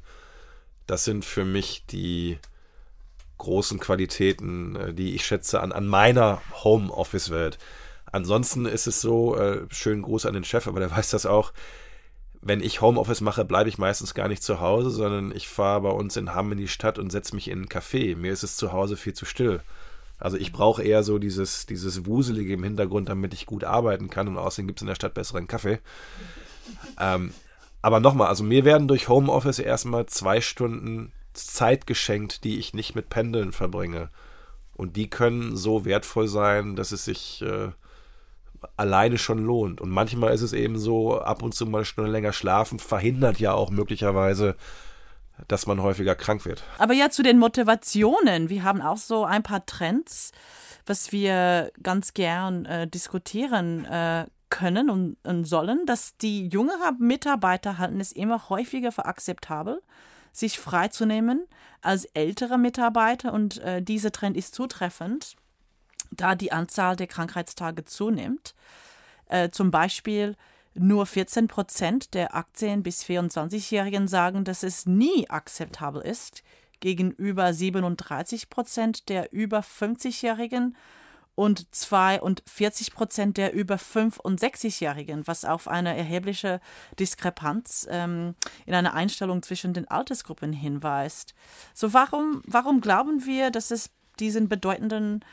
Das 0.86 1.04
sind 1.04 1.24
für 1.24 1.44
mich 1.44 1.84
die 1.86 2.38
großen 3.38 3.80
Qualitäten, 3.80 4.76
äh, 4.76 4.94
die 4.94 5.14
ich 5.14 5.26
schätze 5.26 5.60
an, 5.60 5.72
an 5.72 5.86
meiner 5.86 6.40
Homeoffice-Welt. 6.62 7.58
Ansonsten 8.12 8.66
ist 8.66 8.86
es 8.86 9.00
so, 9.00 9.36
äh, 9.36 9.66
schönen 9.70 10.02
Gruß 10.02 10.26
an 10.26 10.34
den 10.34 10.44
Chef, 10.44 10.66
aber 10.66 10.80
der 10.80 10.90
weiß 10.96 11.10
das 11.10 11.26
auch, 11.26 11.52
wenn 12.42 12.62
ich 12.62 12.80
Homeoffice 12.80 13.20
mache, 13.20 13.44
bleibe 13.44 13.68
ich 13.68 13.78
meistens 13.78 14.14
gar 14.14 14.28
nicht 14.28 14.42
zu 14.42 14.60
Hause, 14.60 14.90
sondern 14.90 15.34
ich 15.34 15.48
fahre 15.48 15.82
bei 15.82 15.90
uns 15.90 16.16
in 16.16 16.34
Hamm 16.34 16.52
in 16.52 16.58
die 16.58 16.68
Stadt 16.68 16.98
und 16.98 17.10
setze 17.10 17.34
mich 17.34 17.48
in 17.48 17.62
ein 17.62 17.68
Café. 17.68 18.16
Mir 18.16 18.32
ist 18.32 18.42
es 18.42 18.56
zu 18.56 18.72
Hause 18.72 18.96
viel 18.96 19.12
zu 19.12 19.26
still. 19.26 19.60
Also 20.18 20.36
ich 20.36 20.52
brauche 20.52 20.82
eher 20.82 21.02
so 21.02 21.18
dieses, 21.18 21.66
dieses 21.66 22.06
Wuselige 22.06 22.54
im 22.54 22.64
Hintergrund, 22.64 23.08
damit 23.08 23.34
ich 23.34 23.46
gut 23.46 23.64
arbeiten 23.64 24.10
kann 24.10 24.28
und 24.28 24.38
außerdem 24.38 24.66
gibt 24.66 24.78
es 24.78 24.82
in 24.82 24.88
der 24.88 24.94
Stadt 24.94 25.14
besseren 25.14 25.48
Kaffee. 25.48 25.80
Ähm, 26.98 27.32
aber 27.82 28.00
nochmal, 28.00 28.28
also 28.28 28.44
mir 28.44 28.64
werden 28.64 28.88
durch 28.88 29.08
Homeoffice 29.08 29.58
erstmal 29.58 30.06
zwei 30.06 30.40
Stunden 30.40 31.12
Zeit 31.32 31.86
geschenkt, 31.86 32.44
die 32.44 32.58
ich 32.58 32.74
nicht 32.74 32.94
mit 32.94 33.08
Pendeln 33.08 33.52
verbringe. 33.52 34.10
Und 34.74 34.96
die 34.96 35.08
können 35.08 35.56
so 35.56 35.84
wertvoll 35.84 36.28
sein, 36.28 36.76
dass 36.76 36.92
es 36.92 37.04
sich 37.04 37.42
äh, 37.42 37.68
alleine 38.76 39.18
schon 39.18 39.44
lohnt. 39.44 39.80
Und 39.80 39.90
manchmal 39.90 40.32
ist 40.32 40.42
es 40.42 40.52
eben 40.52 40.78
so, 40.78 41.18
ab 41.20 41.42
und 41.42 41.54
zu 41.54 41.66
mal 41.66 41.84
Stunde 41.84 42.10
länger 42.10 42.32
schlafen 42.32 42.78
verhindert 42.78 43.38
ja 43.40 43.52
auch 43.52 43.70
möglicherweise, 43.70 44.56
dass 45.48 45.66
man 45.66 45.82
häufiger 45.82 46.14
krank 46.14 46.44
wird. 46.44 46.62
Aber 46.78 46.94
ja, 46.94 47.10
zu 47.10 47.22
den 47.22 47.38
Motivationen. 47.38 48.48
Wir 48.48 48.64
haben 48.64 48.82
auch 48.82 48.98
so 48.98 49.24
ein 49.24 49.42
paar 49.42 49.64
Trends, 49.66 50.32
was 50.86 51.12
wir 51.12 51.72
ganz 51.82 52.14
gern 52.14 52.64
äh, 52.66 52.86
diskutieren 52.86 53.84
äh, 53.84 54.26
können 54.50 54.90
und, 54.90 55.16
und, 55.22 55.44
sollen, 55.44 55.86
dass 55.86 56.16
die 56.16 56.48
jüngeren 56.48 56.98
Mitarbeiter 56.98 57.78
halten 57.78 58.00
es 58.00 58.12
immer 58.12 58.48
häufiger 58.48 58.90
für 58.90 59.04
akzeptabel, 59.04 59.80
sich 60.32 60.58
freizunehmen 60.58 61.46
als 61.80 62.04
ältere 62.06 62.58
Mitarbeiter 62.58 63.32
und 63.32 63.58
äh, 63.58 63.80
dieser 63.80 64.12
Trend 64.12 64.36
ist 64.36 64.54
zutreffend 64.54 65.36
da 66.10 66.34
die 66.34 66.52
Anzahl 66.52 66.96
der 66.96 67.06
Krankheitstage 67.06 67.84
zunimmt. 67.84 68.54
Äh, 69.28 69.50
zum 69.50 69.70
Beispiel 69.70 70.36
nur 70.74 71.06
14 71.06 71.48
Prozent 71.48 72.14
der 72.14 72.34
18- 72.34 72.82
bis 72.82 73.02
24-Jährigen 73.04 74.08
sagen, 74.08 74.44
dass 74.44 74.62
es 74.62 74.86
nie 74.86 75.28
akzeptabel 75.28 76.02
ist, 76.02 76.42
gegenüber 76.80 77.52
37 77.52 78.50
Prozent 78.50 79.08
der 79.08 79.32
über 79.32 79.60
50-Jährigen 79.60 80.76
und 81.34 81.74
42 81.74 82.92
Prozent 82.92 83.36
der 83.36 83.54
über 83.54 83.76
65-Jährigen, 83.76 85.26
was 85.26 85.44
auf 85.44 85.68
eine 85.68 85.96
erhebliche 85.96 86.60
Diskrepanz 86.98 87.86
ähm, 87.90 88.34
in 88.66 88.74
einer 88.74 88.94
Einstellung 88.94 89.42
zwischen 89.42 89.72
den 89.72 89.88
Altersgruppen 89.88 90.52
hinweist. 90.52 91.34
So 91.74 91.92
warum, 91.92 92.42
warum 92.46 92.80
glauben 92.80 93.24
wir, 93.24 93.50
dass 93.50 93.70
es 93.70 93.90
diesen 94.18 94.48
bedeutenden 94.48 95.24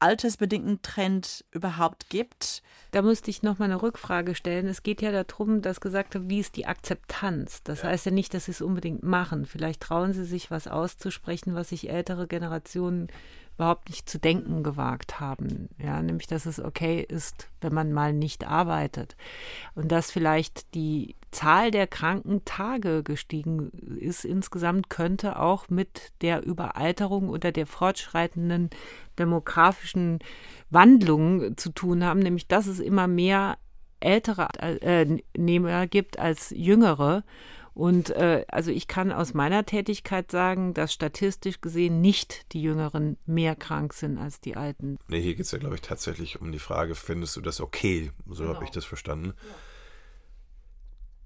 altersbedingten 0.00 0.82
Trend 0.82 1.44
überhaupt 1.50 2.08
gibt. 2.08 2.62
Da 2.90 3.02
müsste 3.02 3.30
ich 3.30 3.42
noch 3.42 3.58
mal 3.58 3.66
eine 3.66 3.82
Rückfrage 3.82 4.34
stellen. 4.34 4.66
Es 4.66 4.82
geht 4.82 5.02
ja 5.02 5.10
darum, 5.12 5.60
dass 5.60 5.80
gesagt 5.80 6.14
wird, 6.14 6.28
wie 6.28 6.40
ist 6.40 6.56
die 6.56 6.66
Akzeptanz? 6.66 7.62
Das 7.62 7.82
ja. 7.82 7.88
heißt 7.88 8.06
ja 8.06 8.12
nicht, 8.12 8.32
dass 8.32 8.46
sie 8.46 8.52
es 8.52 8.62
unbedingt 8.62 9.02
machen. 9.02 9.44
Vielleicht 9.44 9.80
trauen 9.82 10.12
sie 10.12 10.24
sich 10.24 10.50
was 10.50 10.68
auszusprechen, 10.68 11.54
was 11.54 11.70
sich 11.70 11.90
ältere 11.90 12.26
Generationen 12.26 13.08
überhaupt 13.58 13.88
nicht 13.88 14.08
zu 14.08 14.20
denken 14.20 14.62
gewagt 14.62 15.18
haben. 15.18 15.68
Ja, 15.82 16.00
nämlich, 16.00 16.28
dass 16.28 16.46
es 16.46 16.60
okay 16.60 17.04
ist, 17.06 17.48
wenn 17.60 17.74
man 17.74 17.92
mal 17.92 18.12
nicht 18.12 18.46
arbeitet. 18.46 19.16
Und 19.74 19.90
dass 19.90 20.12
vielleicht 20.12 20.74
die 20.76 21.16
Zahl 21.32 21.72
der 21.72 21.88
kranken 21.88 22.44
Tage 22.44 23.02
gestiegen 23.02 23.72
ist 23.98 24.24
insgesamt, 24.24 24.90
könnte 24.90 25.40
auch 25.40 25.68
mit 25.70 26.12
der 26.22 26.46
Überalterung 26.46 27.28
oder 27.28 27.50
der 27.50 27.66
fortschreitenden 27.66 28.70
demografischen 29.18 30.20
Wandlung 30.70 31.56
zu 31.56 31.70
tun 31.70 32.04
haben, 32.04 32.20
nämlich 32.20 32.46
dass 32.46 32.68
es 32.68 32.78
immer 32.78 33.08
mehr 33.08 33.58
ältere 33.98 34.48
äh, 34.60 35.18
Nehmer 35.36 35.88
gibt 35.88 36.20
als 36.20 36.50
jüngere 36.56 37.24
und 37.78 38.10
äh, 38.10 38.44
also 38.48 38.72
ich 38.72 38.88
kann 38.88 39.12
aus 39.12 39.34
meiner 39.34 39.64
Tätigkeit 39.64 40.32
sagen, 40.32 40.74
dass 40.74 40.92
statistisch 40.92 41.60
gesehen 41.60 42.00
nicht 42.00 42.52
die 42.52 42.60
Jüngeren 42.60 43.18
mehr 43.24 43.54
krank 43.54 43.94
sind 43.94 44.18
als 44.18 44.40
die 44.40 44.56
Alten. 44.56 44.98
Nee, 45.06 45.20
hier 45.20 45.36
geht 45.36 45.46
es 45.46 45.52
ja, 45.52 45.58
glaube 45.58 45.76
ich, 45.76 45.80
tatsächlich 45.80 46.40
um 46.40 46.50
die 46.50 46.58
Frage, 46.58 46.96
findest 46.96 47.36
du 47.36 47.40
das 47.40 47.60
okay? 47.60 48.10
So 48.26 48.42
genau. 48.42 48.56
habe 48.56 48.64
ich 48.64 48.72
das 48.72 48.84
verstanden. 48.84 49.28
Ja. 49.28 49.54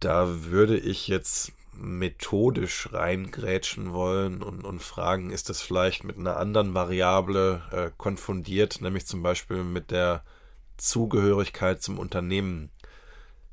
Da 0.01 0.45
würde 0.45 0.79
ich 0.79 1.09
jetzt 1.09 1.53
methodisch 1.73 2.93
reingrätschen 2.93 3.95
wollen 3.95 4.43
und, 4.43 4.63
und 4.63 4.83
fragen, 4.83 5.31
ist 5.31 5.49
das 5.49 5.63
vielleicht 5.63 6.05
mit 6.05 6.19
einer 6.19 6.37
anderen 6.37 6.75
Variable 6.75 7.63
äh, 7.71 7.91
konfundiert, 7.97 8.83
nämlich 8.83 9.07
zum 9.07 9.23
Beispiel 9.23 9.65
mit 9.65 9.91
der 9.91 10.23
Zugehörigkeit 10.77 11.83
zum 11.83 11.99
Unternehmen. 11.99 12.69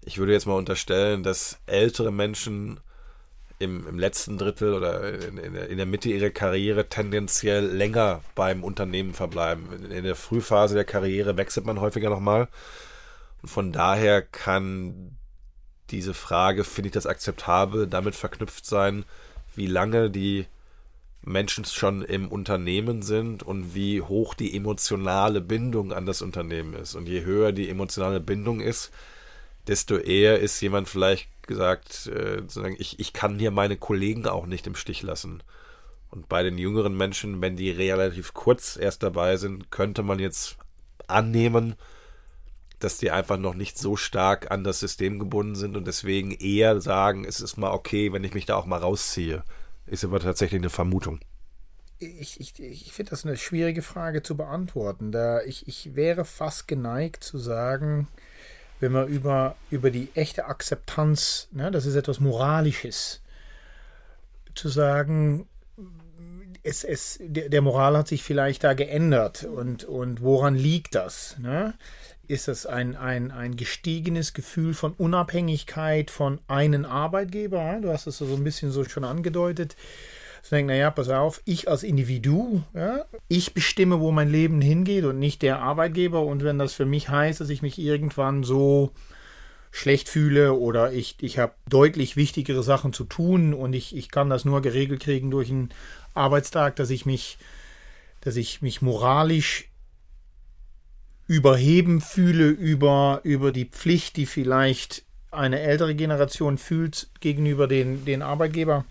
Ich 0.03 0.17
würde 0.17 0.33
jetzt 0.33 0.47
mal 0.47 0.57
unterstellen, 0.57 1.23
dass 1.23 1.61
ältere 1.65 2.11
Menschen 2.11 2.81
im, 3.59 3.85
im 3.87 3.99
letzten 3.99 4.37
Drittel 4.37 4.73
oder 4.73 5.13
in, 5.21 5.37
in, 5.37 5.55
in, 5.55 5.77
der 5.77 5.85
Mitte 5.85 6.09
ihrer 6.09 6.29
Karriere 6.29 6.87
tendenziell 6.87 7.65
länger 7.65 8.21
beim 8.33 8.63
Unternehmen 8.63 9.13
verbleiben. 9.13 9.91
In 9.91 10.03
der 10.05 10.15
Frühphase 10.15 10.75
der 10.75 10.85
Karriere 10.85 11.35
wechselt 11.35 11.65
man 11.65 11.81
häufiger 11.81 12.09
nochmal. 12.09 12.47
Und 13.41 13.49
von 13.49 13.71
daher 13.73 14.21
kann 14.21 15.17
diese 15.91 16.13
Frage, 16.13 16.63
finde 16.63 16.87
ich 16.87 16.93
das 16.93 17.05
akzeptabel, 17.05 17.87
damit 17.87 18.15
verknüpft 18.15 18.65
sein, 18.65 19.03
wie 19.55 19.67
lange 19.67 20.09
die 20.09 20.45
Menschen 21.21 21.65
schon 21.65 22.01
im 22.01 22.29
Unternehmen 22.29 23.01
sind 23.01 23.43
und 23.43 23.75
wie 23.75 24.01
hoch 24.01 24.33
die 24.33 24.55
emotionale 24.55 25.41
Bindung 25.41 25.91
an 25.91 26.05
das 26.05 26.21
Unternehmen 26.21 26.73
ist. 26.75 26.95
Und 26.95 27.09
je 27.09 27.25
höher 27.25 27.51
die 27.51 27.69
emotionale 27.69 28.21
Bindung 28.21 28.61
ist, 28.61 28.91
desto 29.67 29.97
eher 29.97 30.39
ist 30.39 30.61
jemand 30.61 30.87
vielleicht 30.87 31.27
gesagt, 31.49 32.07
äh, 32.07 32.41
ich, 32.77 32.99
ich 32.99 33.11
kann 33.11 33.37
hier 33.37 33.51
meine 33.51 33.75
Kollegen 33.75 34.25
auch 34.27 34.45
nicht 34.45 34.67
im 34.67 34.75
Stich 34.75 35.01
lassen. 35.01 35.43
Und 36.09 36.29
bei 36.29 36.43
den 36.43 36.57
jüngeren 36.57 36.95
Menschen, 36.95 37.41
wenn 37.41 37.57
die 37.57 37.71
relativ 37.71 38.33
kurz 38.33 38.77
erst 38.77 39.03
dabei 39.03 39.35
sind, 39.35 39.69
könnte 39.69 40.01
man 40.03 40.19
jetzt 40.19 40.57
annehmen, 41.07 41.75
dass 42.79 42.97
die 42.97 43.11
einfach 43.11 43.37
noch 43.37 43.55
nicht 43.55 43.77
so 43.77 43.97
stark 43.97 44.51
an 44.51 44.63
das 44.63 44.79
System 44.79 45.19
gebunden 45.19 45.55
sind 45.55 45.75
und 45.75 45.85
deswegen 45.85 46.31
eher 46.31 46.79
sagen, 46.79 47.25
es 47.25 47.41
ist 47.41 47.57
mal 47.57 47.71
okay, 47.71 48.13
wenn 48.13 48.23
ich 48.23 48.33
mich 48.33 48.45
da 48.45 48.55
auch 48.55 48.65
mal 48.65 48.77
rausziehe. 48.77 49.43
Ist 49.85 50.05
aber 50.05 50.19
tatsächlich 50.19 50.61
eine 50.61 50.69
Vermutung. 50.69 51.19
Ich, 51.97 52.39
ich, 52.39 52.57
ich 52.59 52.93
finde 52.93 53.09
das 53.09 53.25
eine 53.25 53.35
schwierige 53.35 53.81
Frage 53.81 54.23
zu 54.23 54.37
beantworten. 54.37 55.11
Da 55.11 55.41
ich, 55.41 55.67
ich 55.67 55.95
wäre 55.95 56.23
fast 56.23 56.67
geneigt 56.67 57.23
zu 57.23 57.37
sagen, 57.37 58.07
wenn 58.79 58.91
man 58.91 59.07
über, 59.07 59.55
über 59.69 59.91
die 59.91 60.09
echte 60.13 60.45
Akzeptanz, 60.45 61.47
ne, 61.51 61.71
das 61.71 61.85
ist 61.85 61.95
etwas 61.95 62.19
Moralisches, 62.19 63.21
zu 64.55 64.69
sagen, 64.69 65.47
es, 66.63 66.83
es, 66.83 67.19
der, 67.21 67.49
der 67.49 67.61
Moral 67.61 67.97
hat 67.97 68.07
sich 68.07 68.23
vielleicht 68.23 68.63
da 68.63 68.73
geändert 68.73 69.43
und, 69.43 69.85
und 69.85 70.21
woran 70.21 70.55
liegt 70.55 70.95
das? 70.95 71.37
Ne? 71.39 71.73
Ist 72.27 72.47
das 72.47 72.65
ein, 72.65 72.95
ein, 72.95 73.31
ein 73.31 73.55
gestiegenes 73.55 74.33
Gefühl 74.33 74.73
von 74.73 74.93
Unabhängigkeit 74.93 76.11
von 76.11 76.39
einem 76.47 76.85
Arbeitgeber? 76.85 77.79
Du 77.81 77.91
hast 77.91 78.07
es 78.07 78.17
so 78.17 78.25
ein 78.25 78.43
bisschen 78.43 78.71
so 78.71 78.83
schon 78.83 79.05
angedeutet 79.05 79.75
zu 80.41 80.55
denken, 80.55 80.67
naja, 80.67 80.91
pass 80.91 81.09
auf, 81.09 81.41
ich 81.45 81.67
als 81.67 81.83
Individu, 81.83 82.63
ja, 82.73 83.05
ich 83.27 83.53
bestimme, 83.53 83.99
wo 83.99 84.11
mein 84.11 84.29
Leben 84.29 84.61
hingeht 84.61 85.05
und 85.05 85.19
nicht 85.19 85.41
der 85.41 85.59
Arbeitgeber. 85.59 86.21
Und 86.21 86.43
wenn 86.43 86.59
das 86.59 86.73
für 86.73 86.85
mich 86.85 87.09
heißt, 87.09 87.41
dass 87.41 87.49
ich 87.49 87.61
mich 87.61 87.79
irgendwann 87.79 88.43
so 88.43 88.91
schlecht 89.71 90.09
fühle 90.09 90.53
oder 90.53 90.91
ich, 90.93 91.17
ich 91.21 91.37
habe 91.37 91.53
deutlich 91.69 92.15
wichtigere 92.15 92.63
Sachen 92.63 92.93
zu 92.93 93.03
tun 93.03 93.53
und 93.53 93.73
ich, 93.73 93.95
ich 93.95 94.09
kann 94.09 94.29
das 94.29 94.45
nur 94.45 94.61
geregelt 94.61 95.01
kriegen 95.01 95.29
durch 95.29 95.49
einen 95.49 95.69
Arbeitstag, 96.13 96.75
dass 96.75 96.89
ich 96.89 97.05
mich, 97.05 97.37
dass 98.21 98.35
ich 98.35 98.61
mich 98.61 98.81
moralisch 98.81 99.69
überheben 101.27 102.01
fühle 102.01 102.47
über, 102.47 103.21
über 103.23 103.51
die 103.51 103.65
Pflicht, 103.65 104.17
die 104.17 104.25
vielleicht 104.25 105.03
eine 105.29 105.59
ältere 105.59 105.93
Generation 105.93 106.57
fühlt 106.57 107.09
gegenüber 107.19 107.67
den, 107.67 108.03
den 108.05 108.23
Arbeitgeber 108.23 108.85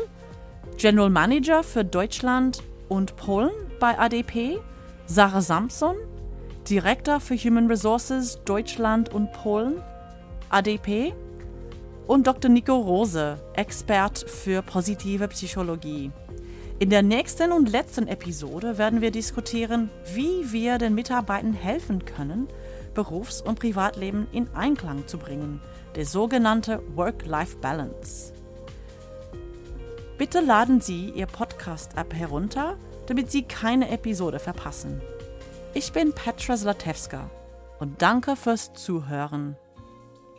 General 0.78 1.10
Manager 1.10 1.64
für 1.64 1.84
Deutschland 1.84 2.62
und 2.88 3.16
Polen 3.16 3.50
bei 3.80 3.98
ADP, 3.98 4.60
Sarah 5.06 5.40
Samson, 5.40 5.96
Direktor 6.70 7.18
für 7.18 7.36
Human 7.36 7.66
Resources 7.66 8.38
Deutschland 8.44 9.12
und 9.12 9.32
Polen, 9.32 9.82
ADP, 10.50 11.14
und 12.06 12.28
Dr. 12.28 12.48
Nico 12.48 12.76
Rose, 12.76 13.40
Expert 13.54 14.20
für 14.30 14.62
positive 14.62 15.26
Psychologie. 15.26 16.12
In 16.78 16.90
der 16.90 17.02
nächsten 17.02 17.50
und 17.50 17.68
letzten 17.68 18.06
Episode 18.06 18.78
werden 18.78 19.00
wir 19.00 19.10
diskutieren, 19.10 19.90
wie 20.14 20.52
wir 20.52 20.78
den 20.78 20.94
Mitarbeitern 20.94 21.54
helfen 21.54 22.04
können, 22.04 22.46
Berufs- 22.94 23.42
und 23.42 23.58
Privatleben 23.58 24.28
in 24.30 24.48
Einklang 24.54 25.08
zu 25.08 25.18
bringen, 25.18 25.60
der 25.96 26.06
sogenannte 26.06 26.80
Work-Life-Balance. 26.94 28.37
Bitte 30.18 30.40
laden 30.40 30.80
Sie 30.80 31.10
Ihr 31.10 31.26
Podcast-App 31.26 32.12
herunter, 32.12 32.76
damit 33.06 33.30
Sie 33.30 33.44
keine 33.44 33.88
Episode 33.88 34.40
verpassen. 34.40 35.00
Ich 35.74 35.92
bin 35.92 36.12
Petra 36.12 36.56
Zlatewska 36.56 37.30
und 37.78 38.02
danke 38.02 38.34
fürs 38.34 38.72
Zuhören. 38.74 39.56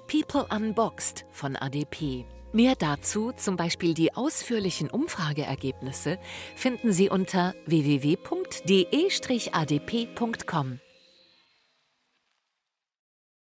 People 0.07 0.45
Unboxed 0.53 1.25
von 1.31 1.55
ADP. 1.55 2.25
Mehr 2.51 2.75
dazu, 2.75 3.31
zum 3.31 3.55
Beispiel 3.55 3.93
die 3.93 4.13
ausführlichen 4.15 4.89
Umfrageergebnisse, 4.89 6.17
finden 6.55 6.91
Sie 6.91 7.09
unter 7.09 7.53
www.de-adp.com. 7.65 8.39